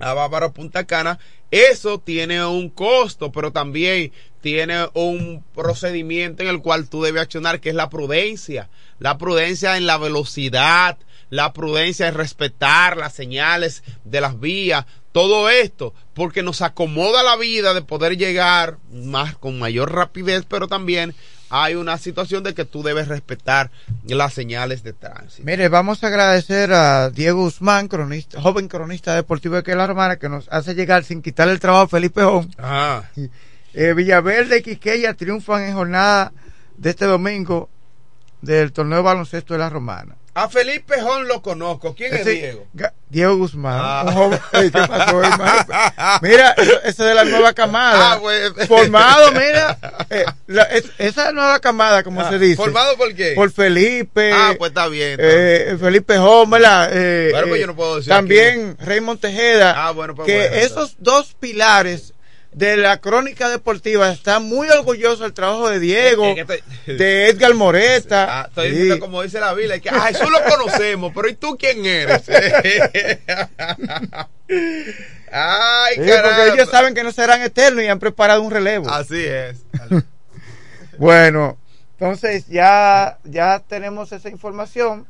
[0.00, 1.20] a Bávaro Punta Cana,
[1.52, 7.60] eso tiene un costo, pero también tiene un procedimiento en el cual tú debes accionar,
[7.60, 8.68] que es la prudencia.
[8.98, 10.98] La prudencia en la velocidad,
[11.30, 17.36] la prudencia en respetar las señales de las vías, todo esto, porque nos acomoda la
[17.36, 21.14] vida de poder llegar más con mayor rapidez, pero también
[21.50, 23.70] hay una situación de que tú debes respetar
[24.06, 25.44] las señales de tránsito.
[25.44, 30.16] Mire, vamos a agradecer a Diego Guzmán, cronista, joven cronista deportivo de que la Romana,
[30.16, 32.50] que nos hace llegar sin quitarle el trabajo a Felipe Jón.
[32.58, 33.02] Ah.
[33.76, 36.32] Eh, Villaverde y Quiqueya triunfan en jornada
[36.76, 37.68] de este domingo
[38.40, 40.14] del torneo de baloncesto de la Romana.
[40.36, 41.94] A Felipe Jón lo conozco.
[41.94, 42.66] ¿Quién es Diego?
[43.08, 43.78] Diego Guzmán.
[43.80, 44.04] Ah.
[44.08, 45.66] un joven- Ey, ¿Qué pasó, hermano?
[46.22, 48.14] Mira, eso de la nueva camada.
[48.14, 48.52] Ah, pues.
[48.66, 49.78] Formado, mira.
[50.10, 52.56] eh, la- es- esa nueva camada, como Ah, se dice.
[52.56, 53.34] ¿Formado por qué?
[53.36, 54.32] Por Felipe.
[54.32, 55.12] Ah, pues está bien.
[55.12, 56.90] está eh, Felipe Jón, ¿verdad?
[56.92, 59.86] Eh, Bueno, pues yo no puedo decir También Raymond Tejeda.
[59.86, 62.13] Ah, bueno, pues que bueno, esos dos pilares
[62.54, 67.28] de la crónica deportiva están muy orgullosos del trabajo de Diego, Es que te- de
[67.28, 68.40] Edgar Moreta.
[68.42, 68.72] Ah, estoy Sí.
[68.76, 72.22] diciendo como dice la Biblia, que a Jesús lo conocemos, pero ¿y tú quién eres?
[75.32, 78.88] Ay, Sí, porque ellos saben que no serán eternos y han preparado un relevo.
[78.88, 79.62] Así es.
[80.98, 81.58] Bueno,
[81.98, 85.06] entonces ya, ya tenemos esa información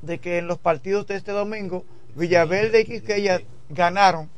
[0.00, 4.30] de que en los partidos de este domingo, Villaverde y Quisqueya ganaron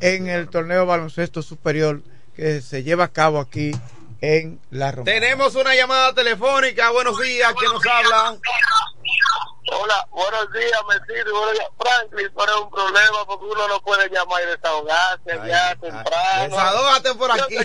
[0.00, 2.02] en el torneo baloncesto superior
[2.34, 3.72] que se lleva a cabo aquí
[4.20, 5.12] en La Romana.
[5.12, 6.90] Tenemos una llamada telefónica.
[6.90, 8.36] Buenos días, ¿quién nos habla?
[9.72, 11.22] Hola, buenos días, Messi.
[11.30, 12.28] Buenos días, Franklin.
[12.36, 16.44] Pero es un problema porque uno no puede llamar y desahogarse ya temprano.
[16.56, 17.56] Desahógate por aquí.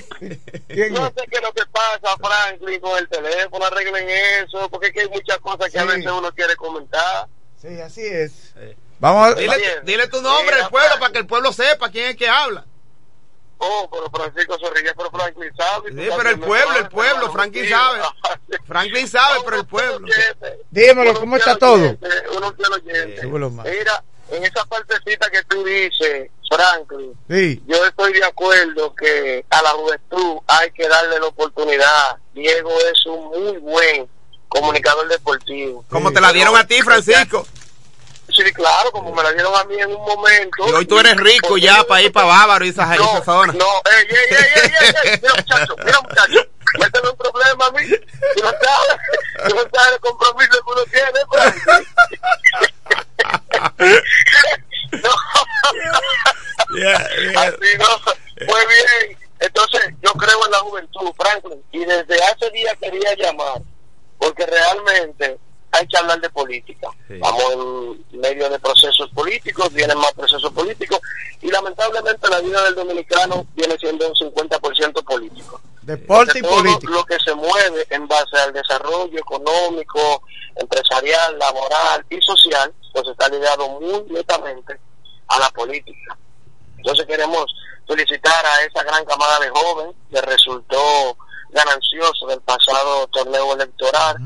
[0.70, 3.66] Yo sé, no sé qué es lo que pasa, Franklin, con el teléfono.
[3.66, 5.88] Arreglen eso, porque es que hay muchas cosas que a Sí.
[5.90, 7.28] veces uno quiere comentar.
[7.62, 8.56] Sí, así es.
[9.02, 9.34] Vamos a...
[9.34, 12.66] Dile, dile tu nombre al pueblo para que el pueblo sepa quién es que habla.
[13.58, 15.90] Oh, pero Francisco Zorrilla, pero Franklin sabe.
[15.90, 18.00] Sí, pero el pueblo, el pueblo, Franklin sabe.
[18.68, 20.08] Franklin sabe, pero el pueblo.
[20.70, 21.98] Dímelo, ¿cómo está todo?
[22.38, 22.56] Uno.
[23.22, 23.66] Súbelo más.
[23.66, 27.62] Mira, en esa partecita que tú dices, Franklin, Sí.
[27.68, 32.18] yo estoy de acuerdo que a la juventud hay que darle la oportunidad.
[32.34, 34.10] Diego es un muy buen
[34.48, 35.86] comunicador deportivo.
[35.90, 37.48] Como te la dieron a ti, Francisco.
[38.44, 40.68] Sí, claro, como me la dieron a mí en un momento.
[40.68, 43.54] Y hoy tú eres rico ya para ir para Bávaro y esa, No, esa zona.
[43.54, 46.48] No, ey, ey, ey, ey, ey, ey, mira muchacho, mira muchacho,
[46.80, 47.88] méteme un problema a mí,
[48.36, 48.98] tú no sabes,
[49.48, 51.20] tú no sabes el compromiso que uno tiene.
[55.04, 55.10] no,
[57.40, 62.76] así no, muy bien, entonces yo creo en la juventud, Franklin, y desde hace días
[62.82, 63.62] quería llamar,
[64.18, 65.38] porque realmente
[65.72, 66.90] hay que hablar de política.
[67.20, 71.00] Vamos en medio de procesos políticos, vienen más procesos políticos,
[71.42, 75.62] y lamentablemente la vida del dominicano viene siendo un 50% político.
[76.12, 80.24] Deporte y Todo lo que se mueve en base al desarrollo económico,
[80.56, 84.80] empresarial, laboral y social, pues está ligado muy netamente
[85.28, 86.18] a la política.
[86.78, 87.46] Entonces queremos
[87.88, 91.18] felicitar a esa gran camada de jóvenes que resultó
[91.52, 94.18] ganancioso del pasado torneo electoral.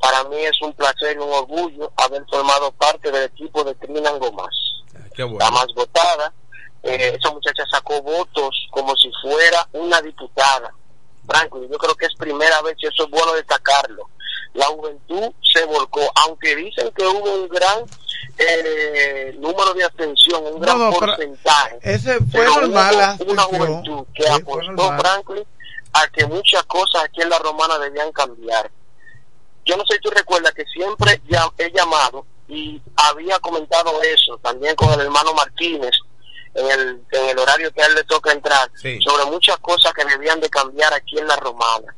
[0.00, 4.18] Para mí es un placer y un orgullo haber formado parte del equipo de Trinan
[4.18, 4.54] Gómez
[5.14, 6.32] Qué la más votada.
[6.82, 10.74] Eh, esa muchacha sacó votos como si fuera una diputada.
[11.26, 14.10] Franklin, yo creo que es primera vez y eso es bueno destacarlo.
[14.52, 17.84] La juventud se volcó, aunque dicen que hubo un gran
[18.36, 21.16] eh, número de abstención, un gran No, no, pero
[22.18, 24.98] fue pero normal la hubo una juventud que Sí, fue apostó.
[24.98, 25.44] Franklin,
[25.92, 28.70] a que muchas cosas aquí en la romana debían cambiar.
[29.64, 34.36] Yo no sé si tú recuerdas que siempre ya he llamado y había comentado eso
[34.42, 35.92] también con el hermano Martínez
[36.54, 38.98] en el, en el horario que a él le toca entrar Sí.
[39.02, 41.94] sobre muchas cosas que debían de cambiar aquí en la romana.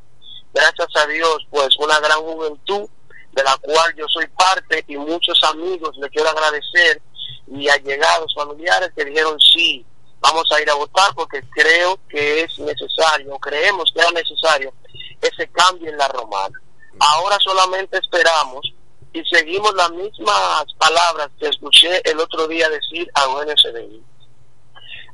[0.54, 2.88] Gracias a Dios, pues una gran juventud
[3.32, 7.02] de la cual yo soy parte y muchos amigos le quiero agradecer
[7.48, 9.84] y allegados familiares que dijeron sí,
[10.26, 14.72] vamos a ir a votar porque creo que es necesario, creemos que es necesario
[15.20, 16.60] ese cambio en la romana.
[16.98, 18.72] Ahora solamente esperamos
[19.12, 24.02] y seguimos las mismas palabras que escuché el otro día decir a UNSDI.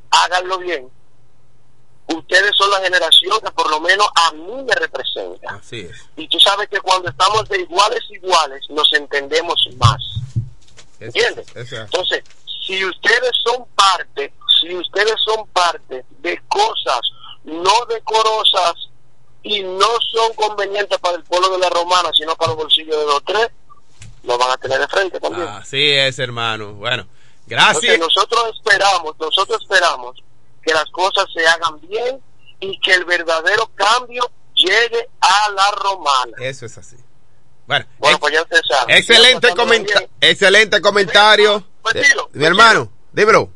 [0.09, 0.89] Háganlo bien.
[2.07, 5.55] Ustedes son la generación que por lo menos a mí me representa.
[5.55, 6.05] Así es.
[6.15, 10.01] Y tú sabes que cuando estamos de iguales iguales nos entendemos más.
[10.99, 11.47] ¿Entiendes?
[11.55, 12.23] Entonces,
[12.65, 14.33] si ustedes son parte,
[14.63, 17.01] si ustedes son parte de cosas
[17.43, 18.73] no decorosas
[19.43, 23.05] y no son convenientes para el pueblo de la romana, sino para los bolsillos de
[23.05, 23.49] los tres,
[24.23, 25.47] lo van a tener de frente también.
[25.47, 26.73] Así es, hermano.
[26.75, 27.05] Bueno,
[27.45, 27.83] Gracias.
[27.83, 30.23] Entonces, nosotros esperamos, nosotros esperamos
[30.65, 32.21] que las cosas se hagan bien
[32.61, 36.37] y que el verdadero cambio llegue a la romana.
[36.39, 36.95] Eso es así.
[37.67, 38.97] Bueno, Bueno, pues ya usted sabe.
[38.97, 40.11] excelente, comenta- bien.
[40.21, 41.65] excelente comentario.
[41.81, 43.49] Pues Eh, dilo, mi hermano, dímelo.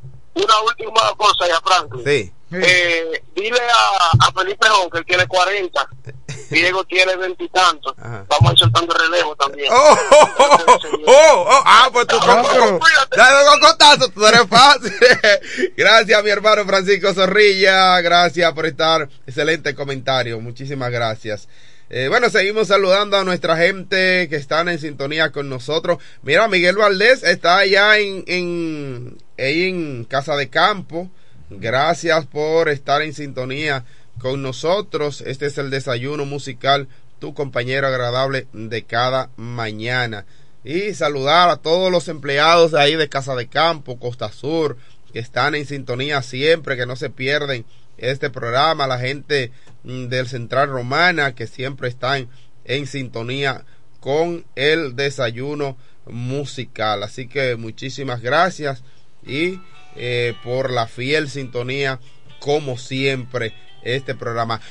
[0.44, 2.04] Una última cosa ya, Franklin.
[2.06, 2.34] Sí.
[2.50, 5.90] Eh, dile a, a Felipe Jón que él tiene 40,
[6.50, 7.94] Diego tiene veintitantos.
[7.98, 9.72] Vamos a ir soltando relevo también.
[9.72, 12.80] Oh, oh, oh, oh, oh, ah, pues tú con, con,
[13.16, 14.94] dale tú eres fácil.
[15.78, 18.00] gracias, mi hermano Francisco Zorrilla.
[18.02, 19.10] Gracias por estar.
[19.26, 20.40] Excelente comentario.
[20.40, 21.50] Muchísimas gracias.
[21.90, 26.00] Eh, bueno, seguimos saludando a nuestra gente que están en sintonía con nosotros.
[26.22, 31.10] Mira, Miguel Valdés está allá en, en, en Casa de Campo.
[31.50, 33.86] Gracias por estar en sintonía
[34.20, 35.22] con nosotros.
[35.22, 36.88] Este es el desayuno musical,
[37.20, 40.26] tu compañero agradable de cada mañana.
[40.64, 44.78] Y saludar a todos los empleados de ahí de Casa de Campo, Costa Sur,
[45.14, 47.66] que están en sintonía siempre, que no se pierden
[47.98, 49.52] este programa, la gente
[49.84, 52.28] mm, del Central Romana, que siempre están
[52.66, 53.64] en sintonía
[54.00, 57.04] con el desayuno musical.
[57.04, 58.84] Así que muchísimas gracias
[59.28, 59.60] y
[59.96, 62.00] eh, por la fiel sintonía,
[62.40, 63.54] como siempre,
[63.84, 64.62] este programa.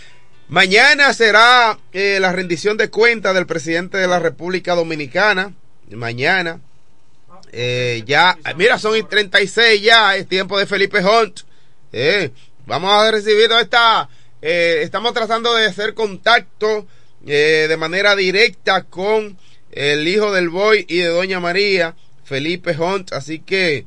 [0.48, 5.52] Mañana será eh, la rendición de cuentas del presidente de la República Dominicana.
[5.90, 6.60] Mañana.
[7.52, 11.40] Eh, ya, mira, son y 36 ya, es tiempo de Felipe Hunt.
[11.92, 12.30] Eh,
[12.66, 14.08] vamos a recibir esta,
[14.42, 16.86] eh, estamos tratando de hacer contacto
[17.22, 19.36] de manera directa con
[19.72, 23.12] el hijo del boy y de Doña María, Felipe Hunt.
[23.12, 23.84] Así que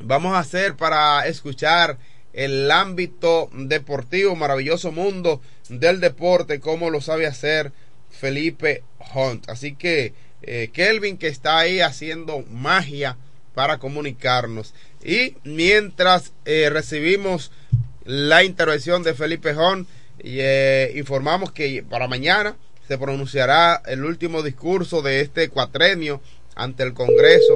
[0.00, 1.98] vamos a hacer para escuchar
[2.32, 7.72] el ámbito deportivo, maravilloso mundo del deporte, como lo sabe hacer
[8.10, 8.82] Felipe
[9.14, 9.48] Hunt.
[9.48, 13.16] Así que eh, Kelvin que está ahí haciendo magia
[13.54, 14.74] para comunicarnos.
[15.02, 17.52] Y mientras eh, recibimos
[18.04, 19.88] la intervención de Felipe Hunt,
[20.18, 26.20] eh, informamos que para mañana se pronunciará el último discurso de este cuatrenio
[26.54, 27.54] ante el Congreso,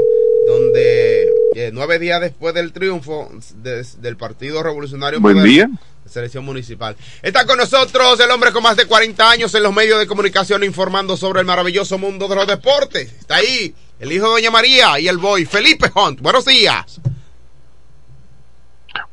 [0.48, 5.68] donde eh, nueve días después del triunfo de- del Partido Revolucionario Buen día.
[6.08, 6.96] selección municipal.
[7.22, 10.64] Está con nosotros el hombre con más de 40 años en los medios de comunicación
[10.64, 13.12] informando sobre el maravilloso mundo de los deportes.
[13.12, 16.20] Está ahí el hijo de Doña María y el boy Felipe Hunt.
[16.20, 17.00] Buenos días.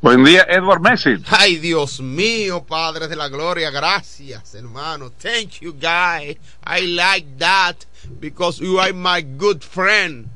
[0.00, 1.16] Buen día, Edward Messi.
[1.28, 5.10] Ay, Dios mío, Padre de la Gloria, gracias, hermano.
[5.10, 6.38] Thank you, guy.
[6.64, 7.76] I like that
[8.20, 10.26] because you are my good friend.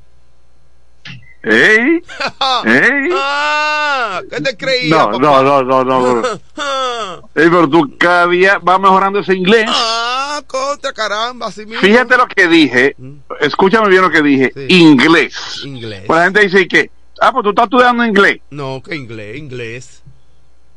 [1.42, 2.02] ¿Ey?
[3.12, 4.90] Ah, ¿Qué te creías?
[4.90, 6.22] No, no, no, no, no.
[7.34, 9.64] Ey, pero tú cada día vas mejorando ese inglés.
[9.68, 11.80] Ah, contra caramba, así mismo.
[11.80, 12.94] Fíjate lo que dije.
[13.40, 14.52] Escúchame bien lo que dije.
[14.68, 15.62] Inglés.
[15.64, 16.04] Inglés.
[16.06, 18.40] Pues la gente dice que, ah, pues tú estás estudiando inglés.
[18.50, 20.02] No, que inglés, inglés.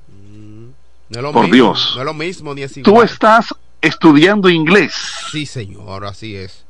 [0.07, 0.67] Mm,
[1.09, 1.91] No es lo Por mismo, Dios.
[1.95, 3.05] No es lo mismo, ni es Tú igual.
[3.05, 4.93] estás estudiando inglés.
[5.31, 6.63] Sí, señor, así es.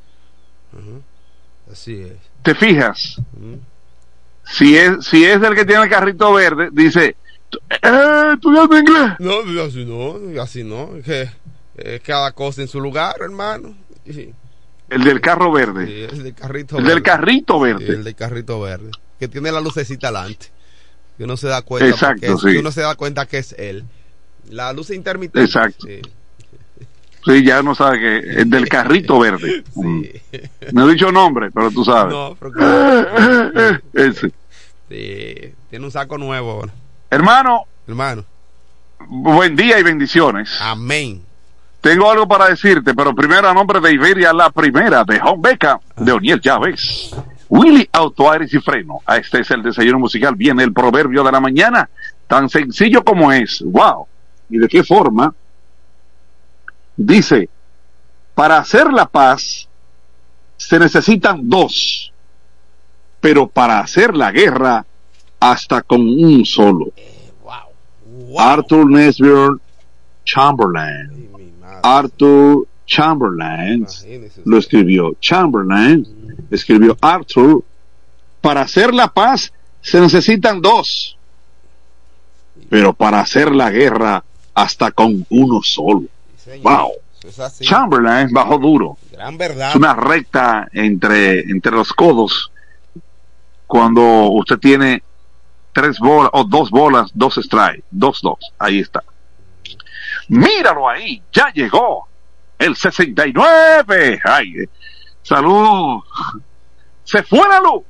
[1.72, 2.14] Así es.
[2.42, 3.18] ¿Te fijas?
[4.46, 7.16] Si es, si es el que tiene el carrito verde, dice,
[7.82, 9.14] eh, estudiando inglés.
[9.20, 10.90] No, así no, así no.
[11.04, 11.30] Que
[11.78, 13.76] eh, cada cosa en su lugar, hermano.
[14.06, 14.34] Sí,
[14.90, 15.86] El del carro verde.
[15.88, 16.94] sí, el del carrito El verde.
[16.96, 17.86] del carrito Sí, verde.
[17.94, 18.92] el del carrito verde.
[19.20, 20.48] Que tiene la lucecita adelante.
[21.18, 21.88] Que uno se da cuenta.
[21.90, 22.52] Exacto, es- sí.
[22.52, 23.86] que uno se da cuenta que es él.
[24.50, 25.46] La luz intermitente.
[25.46, 25.88] Exacto.
[27.26, 27.32] Sí.
[27.40, 29.64] Sí, ya no sabe que el del carrito verde.
[29.76, 30.04] Mm.
[30.72, 32.14] No he dicho nombre, pero tú sabes.
[32.14, 32.52] No, pero
[33.94, 34.32] Ese.
[34.90, 36.72] Sí, tiene un saco nuevo ahora.
[37.10, 38.24] Hermano, Hermano.
[39.08, 40.58] buen día y bendiciones.
[40.62, 41.22] Amén.
[41.82, 45.80] Tengo algo para decirte, pero primero a nombre de Iberia, la primera de Home Beca,
[45.98, 47.14] de Oniel Chávez.
[47.50, 49.02] Willy Autoaires y Freno.
[49.06, 50.34] A este es el desayuno musical.
[50.36, 51.90] Viene el proverbio de la mañana.
[52.28, 53.62] Tan sencillo como es.
[53.66, 54.08] ¡Wow!
[54.50, 55.34] ¿Y de qué forma?
[56.96, 57.50] Dice,
[58.36, 59.68] para hacer la paz
[60.58, 62.12] se necesitan dos,
[63.20, 64.86] pero para hacer la guerra
[65.40, 66.92] hasta con un solo.
[68.38, 69.62] Arthur Nesbitt
[70.26, 71.30] Chamberlain.
[71.84, 73.86] Arthur Chamberlain
[74.46, 75.16] lo escribió.
[75.20, 76.06] Chamberlain
[76.50, 77.64] escribió Arthur.
[78.42, 81.18] Para hacer la paz se necesitan dos,
[82.70, 84.24] pero para hacer la guerra
[84.54, 86.04] hasta con uno solo.
[86.62, 86.92] Wow.
[87.24, 87.64] Es así.
[87.66, 88.98] Chamberlain bajó duro.
[89.12, 89.70] Gran verdad.
[89.70, 92.52] Es una recta entre, entre los codos
[93.68, 95.02] cuando usted tiene
[95.72, 98.38] tres bolas o dos bolas, dos strikes, dos, dos.
[98.60, 99.04] Ahí está.
[100.28, 102.08] Míralo ahí, ya llegó
[102.60, 104.22] el 69.
[104.24, 104.70] Ay, eh,
[105.22, 106.02] salud.
[107.04, 107.84] Se fue la luz.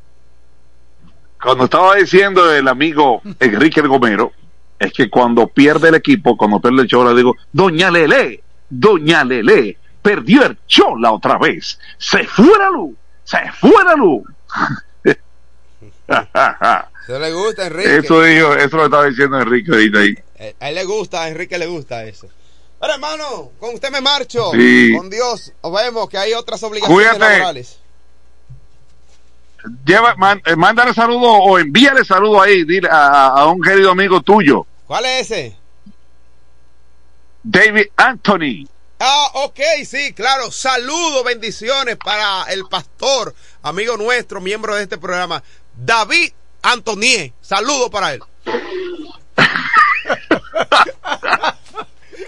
[1.41, 4.32] cuando estaba diciendo el amigo Enrique el Gomero,
[4.80, 8.43] es que cuando pierde el equipo, cuando pierde el Chola, digo, Doña Lele,
[8.80, 11.78] Doña Lele, perdió el Chola otra vez.
[11.97, 14.24] Se fue la luz, se fue la luz.
[16.07, 17.97] Eso le gusta, Enrique.
[17.97, 20.15] Eso, dijo, eso lo estaba diciendo Enrique ahorita ahí.
[20.39, 22.28] Eh, A él le gusta, a Enrique le gusta eso.
[22.80, 24.51] Pero hermano, con usted me marcho.
[24.53, 24.93] Sí.
[24.95, 25.51] Con Dios.
[25.63, 27.19] Nos vemos que hay otras obligaciones Cuídate.
[27.19, 27.80] laborales.
[29.86, 34.21] Lleva, man- eh, mándale saludo o envíale saludo ahí dile a, a un querido amigo
[34.21, 35.55] tuyo, ¿Cuál es ese?
[37.44, 38.68] David Anthony.
[39.00, 40.50] Ah, ok, sí, claro.
[40.50, 45.44] Saludos, bendiciones para el pastor, amigo nuestro, miembro de este programa,
[45.76, 46.32] David
[46.62, 47.34] Antonié.
[47.41, 48.24] Saludos para él.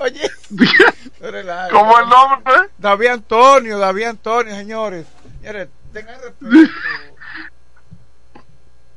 [0.01, 0.29] Oye.
[1.71, 2.53] ¿Cómo el nombre?
[2.77, 5.05] David Antonio, David Antonio, señores.
[5.39, 6.73] Señores, tengan respeto.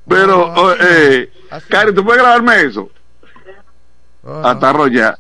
[0.07, 1.31] Pero, oh, eh,
[1.69, 2.91] Cari, ¿tú puedes grabarme eso?
[4.43, 5.19] Hasta arrolla.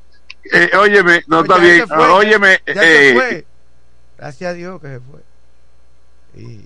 [0.52, 1.88] Eh, óyeme, no está Ya bien.
[1.88, 3.46] fue, óyeme, ya se eh, fue.
[4.18, 5.20] Gracias a Dios que se fue.
[6.34, 6.64] Y,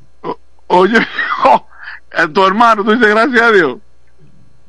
[0.69, 0.99] oye,
[2.13, 3.79] a tu hermano, tú dices gracias a Dios.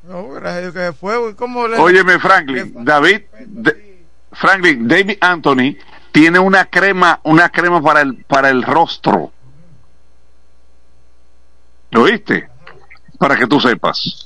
[0.03, 1.29] no, gracias a Dios que se fue.
[1.31, 5.77] ¿y ¿Cómo le- Óyeme, Franklin, David, de- Franklin, David Anthony
[6.11, 9.31] tiene una crema, una crema para el, para el rostro.
[11.91, 12.49] ¿Lo oíste?
[13.19, 14.25] Para que tú sepas.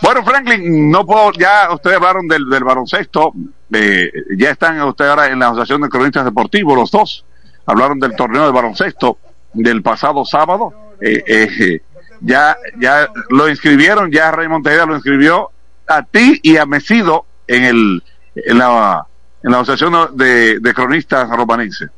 [0.00, 3.32] Bueno, Franklin, no puedo, ya ustedes hablaron del, del baloncesto,
[3.72, 7.24] eh, ya están ustedes ahora en la Asociación de Cronistas Deportivos, los dos.
[7.66, 9.18] Hablaron del torneo de baloncesto
[9.52, 10.72] del pasado sábado.
[11.00, 11.82] Eh, eh,
[12.20, 15.50] ya, ya lo inscribieron, ya Raymond Tejeda lo inscribió
[15.86, 18.02] a ti y a Mesido en el,
[18.36, 19.06] en la,
[19.42, 21.90] en la Asociación de, de Cronistas Romanenses.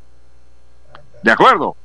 [1.23, 1.75] ¿De acuerdo?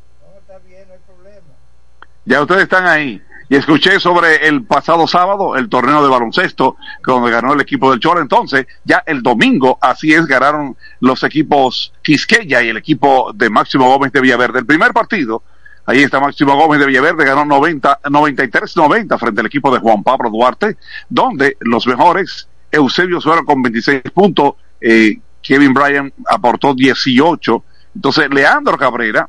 [2.25, 3.23] Ya ustedes están ahí.
[3.51, 7.99] Y escuché sobre el pasado sábado el torneo de baloncesto, donde ganó el equipo del
[7.99, 8.21] Chora.
[8.21, 13.89] Entonces, ya el domingo, así es, ganaron los equipos Quisqueya y el equipo de Máximo
[13.89, 14.61] Gómez de Villaverde.
[14.61, 15.43] El primer partido,
[15.85, 20.31] ahí está Máximo Gómez de Villaverde, ganó 90, 93-90 frente al equipo de Juan Pablo
[20.31, 20.77] Duarte,
[21.09, 27.65] donde los mejores, Eusebio Suero con 26 puntos, eh, Kevin Bryan aportó 18.
[27.97, 29.29] Entonces, Leandro Cabrera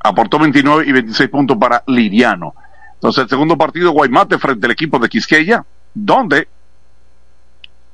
[0.00, 2.54] aportó 29 y 26 puntos para Liriano.
[3.04, 6.48] Entonces, el segundo partido, Guaymate frente al equipo de Quisqueya, donde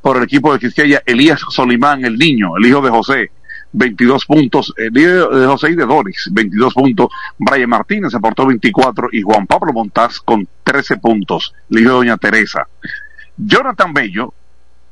[0.01, 3.33] por el equipo de Quisqueya, Elías Solimán, el niño, el hijo de José,
[3.73, 9.09] 22 puntos, el hijo de José y de Doris, 22 puntos, Brian Martínez aportó 24
[9.11, 12.69] y Juan Pablo Montaz con 13 puntos, el hijo de Doña Teresa.
[13.37, 14.33] Jonathan Bello,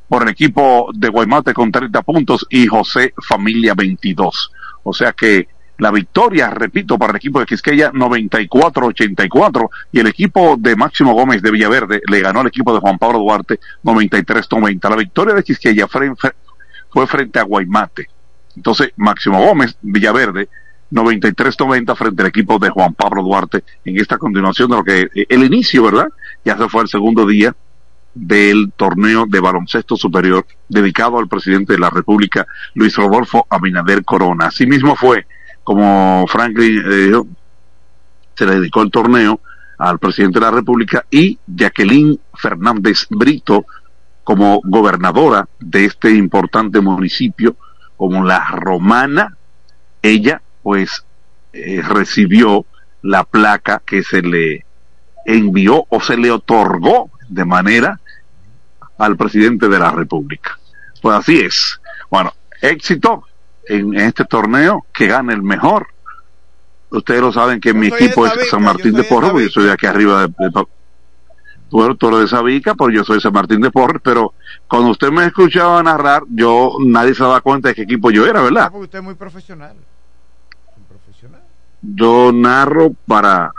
[0.09, 4.51] por el equipo de Guaymate con 30 puntos y José Familia 22.
[4.83, 5.47] O sea que
[5.79, 11.41] la victoria, repito, para el equipo de Quisqueya 94-84 y el equipo de Máximo Gómez
[11.41, 14.91] de Villaverde le ganó al equipo de Juan Pablo Duarte 93-90.
[14.91, 18.09] La victoria de Quisqueya fue, frente a Guaymate.
[18.57, 20.49] Entonces, Máximo Gómez, Villaverde,
[20.91, 25.45] 93-90 frente al equipo de Juan Pablo Duarte en esta continuación de lo que el
[25.45, 26.09] inicio, ¿verdad?
[26.45, 27.55] Ya se fue el segundo día
[28.15, 34.47] del torneo de baloncesto superior dedicado al presidente de la República, Luis Rodolfo Abinader Corona.
[34.47, 35.27] Asimismo fue,
[35.69, 37.23] como Franklin eh,
[38.35, 39.39] se le dedicó el torneo
[39.77, 43.67] al presidente de la República y Jacqueline Fernández Brito
[44.25, 47.55] como gobernadora de este importante municipio,
[47.99, 49.37] como la romana,
[50.01, 51.05] ella pues
[51.53, 52.65] eh, recibió
[53.03, 54.65] la placa que se le
[55.27, 58.01] envió o se le otorgó de manera
[58.97, 60.59] al presidente de la República.
[61.03, 61.79] Pues así es.
[62.11, 63.28] Bueno, éxito
[63.69, 65.87] en este torneo, que gane el mejor.
[66.91, 69.51] Ustedes lo saben que mi de equipo es San Martín de de Porres, porque yo
[69.51, 70.67] soy de aquí arriba de, de-
[71.71, 74.33] eres de Sabica, pero yo soy de San Martín de Porres, pero
[74.67, 78.41] cuando usted me escuchaba narrar, yo nadie se daba cuenta de qué equipo yo era,
[78.41, 78.71] ¿verdad?
[78.71, 79.77] Porque usted es muy profesional.
[81.81, 83.53] Yo narro para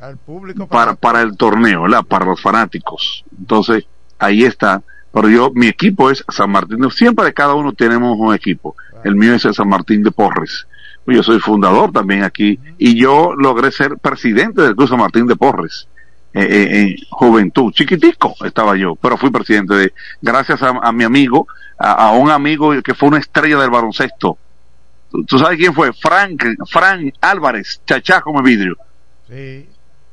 [0.00, 0.66] Al público.
[0.66, 2.02] para, para el torneo, ¿verdad?
[2.04, 3.24] Para los fanáticos.
[3.38, 3.84] Entonces,
[4.18, 4.82] ahí está.
[5.12, 8.74] Pero yo, mi equipo es San Martín de, siempre cada uno tenemos un equipo.
[9.04, 10.66] El mío es el San Martín de Porres.
[11.06, 15.34] Yo soy fundador también aquí y yo logré ser presidente del Club San Martín de
[15.36, 15.88] Porres.
[16.32, 21.04] eh, eh, en juventud, chiquitico estaba yo, pero fui presidente de, gracias a, a mi
[21.04, 21.46] amigo,
[21.78, 24.38] a, a un amigo que fue una estrella del baloncesto.
[25.10, 25.92] ¿Tú, tú sabes quién fue?
[25.92, 28.76] Frank, Frank Álvarez, chachá como vidrio.
[29.28, 29.68] Sí.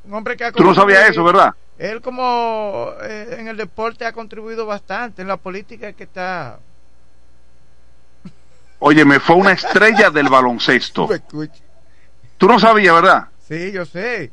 [0.05, 1.53] Un hombre que ha Tú no sabías eso, ¿verdad?
[1.77, 6.59] Él como eh, en el deporte ha contribuido bastante, en la política que está...
[8.79, 11.09] Oye, me fue una estrella del baloncesto.
[12.37, 13.27] Tú no sabías, ¿verdad?
[13.47, 14.31] Sí, yo sé.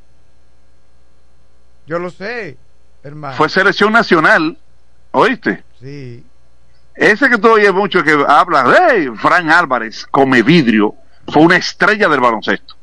[1.86, 2.56] Yo lo sé.
[3.02, 3.36] Hermano.
[3.36, 4.56] fue selección nacional,
[5.10, 5.62] ¿oíste?
[5.78, 6.24] Sí.
[6.94, 10.94] Ese que tú oyes mucho que habla, hey, Fran Álvarez, come vidrio,
[11.28, 12.74] fue una estrella del baloncesto.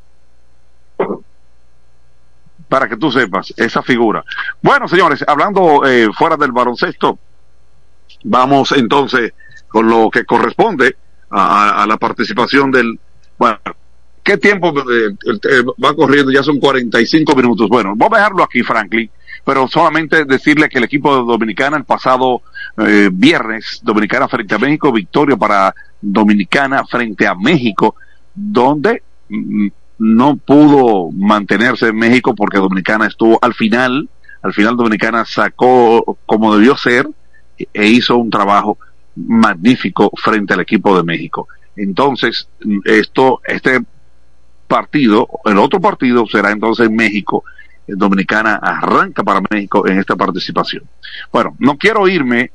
[2.68, 4.22] Para que tú sepas, esa figura.
[4.60, 7.18] Bueno, señores, hablando eh, fuera del baloncesto,
[8.22, 9.32] vamos entonces
[9.68, 10.96] con lo que corresponde
[11.32, 12.98] a, la participación del...
[13.38, 13.58] Bueno,
[14.22, 16.30] ¿qué tiempo eh, eh, va corriendo?
[16.30, 17.68] Ya son 45 minutos.
[17.68, 19.10] Bueno, vamos a dejarlo aquí, Franklin,
[19.44, 22.42] pero solamente decirle que el equipo de Dominicana el pasado
[22.78, 27.96] eh, viernes, Dominicana frente a México, victoria para Dominicana frente a México,
[28.34, 29.68] donde mm,
[29.98, 34.08] no pudo mantenerse en México porque Dominicana estuvo al final,
[34.42, 37.08] al final Dominicana sacó como debió ser
[37.72, 38.78] e hizo un trabajo
[39.16, 41.48] magnífico frente al equipo de México.
[41.76, 42.48] Entonces,
[42.84, 43.80] esto, este
[44.66, 47.44] partido, el otro partido será entonces en México.
[47.86, 50.84] Dominicana arranca para México en esta participación.
[51.32, 52.52] Bueno, no quiero irme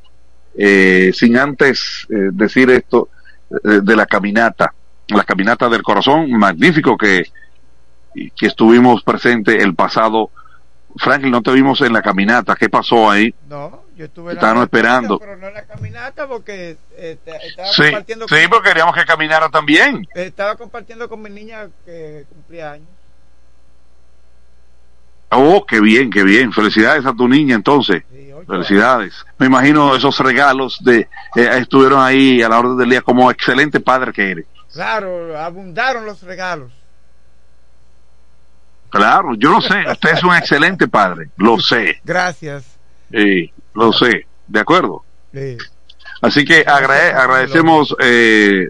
[0.57, 3.09] eh, sin antes eh, decir esto
[3.51, 4.73] eh, de la caminata,
[5.09, 7.25] la caminata del corazón, magnífico que,
[8.35, 10.31] que estuvimos presente el pasado.
[10.97, 13.33] Franklin, no te vimos en la caminata, ¿qué pasó ahí?
[13.47, 15.19] No, yo estuve caminata, esperando.
[15.19, 19.49] Pero no en la caminata porque eh, estaba Sí, compartiendo sí, porque queríamos que caminara
[19.49, 20.07] también.
[20.15, 22.87] Estaba compartiendo con mi niña que cumplía años.
[25.29, 26.53] Oh, qué bien, qué bien.
[26.53, 28.03] Felicidades a tu niña entonces.
[28.47, 29.13] Felicidades.
[29.37, 33.81] Me imagino esos regalos de eh, estuvieron ahí a la orden del día como excelente
[33.81, 34.45] padre que eres.
[34.71, 36.71] Claro, abundaron los regalos.
[38.89, 39.83] Claro, yo lo sé.
[39.91, 41.29] Usted es un excelente padre.
[41.37, 41.99] Lo sé.
[42.03, 42.63] Gracias.
[43.11, 44.25] Sí, lo sé.
[44.47, 45.03] ¿De acuerdo?
[45.33, 45.57] Sí.
[46.21, 48.69] Así que agrade- agradecemos eh,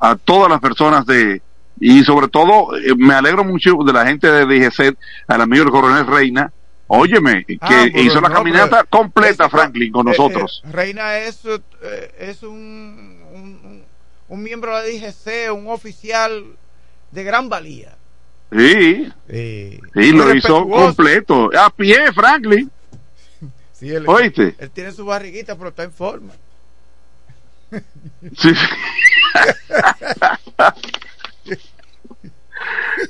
[0.00, 1.40] a todas las personas de
[1.80, 4.96] y sobre todo eh, me alegro mucho de la gente de DGC,
[5.26, 6.52] al amigo el coronel Reina,
[6.86, 10.62] óyeme, que Ah, bueno, hizo la no, caminata completa, Franklin, con Eh, nosotros.
[10.64, 13.84] eh, Reina es, eh, es un, un, un-
[14.28, 16.44] un miembro de la DGC, un oficial
[17.10, 17.96] de gran valía.
[18.56, 22.70] Sí, Sí, sí, lo hizo completo, a pie, Franklin.
[23.72, 24.54] Sí, él, ¿Oíste?
[24.58, 26.32] él tiene su barriguita, pero está en forma.
[28.38, 28.52] Sí.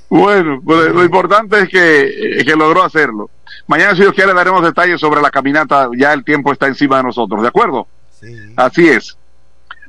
[0.08, 3.28] Bueno, pues lo importante es que, eh, que logró hacerlo.
[3.66, 5.88] Mañana, si Dios quiere, daremos detalles sobre la caminata.
[5.96, 7.86] Ya el tiempo está encima de nosotros, ¿de acuerdo?
[8.56, 9.16] Así es.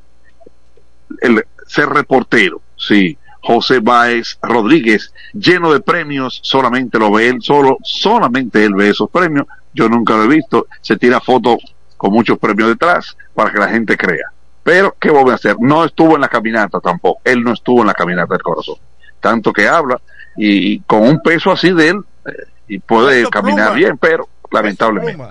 [1.22, 7.78] el ser reportero, sí, José Báez Rodríguez, lleno de premios, solamente lo ve él solo,
[7.84, 11.58] solamente él ve esos premios, yo nunca lo he visto, se tira fotos
[11.98, 14.32] con muchos premios detrás para que la gente crea.
[14.64, 15.56] Pero, ¿qué voy a hacer?
[15.60, 18.76] No estuvo en la caminata tampoco, él no estuvo en la caminata del corazón,
[19.20, 20.00] tanto que habla
[20.38, 22.32] y, con un peso así de él, eh,
[22.68, 23.80] y puede Peso caminar pluma.
[23.80, 25.24] bien, pero lamentablemente.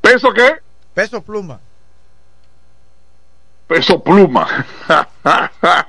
[0.00, 0.56] ¿Peso qué?
[1.00, 1.58] Peso pluma.
[3.66, 4.66] peso pluma.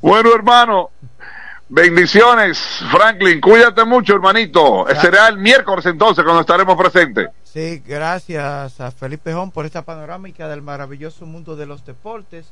[0.00, 0.90] bueno, hermano,
[1.68, 2.56] bendiciones,
[2.88, 4.86] Franklin, cuídate mucho, hermanito.
[5.00, 7.30] Será el miércoles entonces cuando estaremos presentes.
[7.42, 12.46] Sí, gracias a Felipe Jón por esta panorámica del maravilloso mundo de los deportes.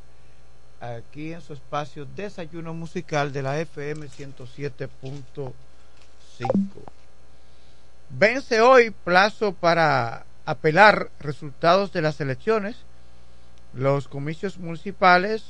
[0.80, 5.53] Aquí en su espacio Desayuno Musical de la FM 107.5.
[8.11, 12.77] Vence hoy plazo para apelar resultados de las elecciones.
[13.75, 15.45] Los comicios municipales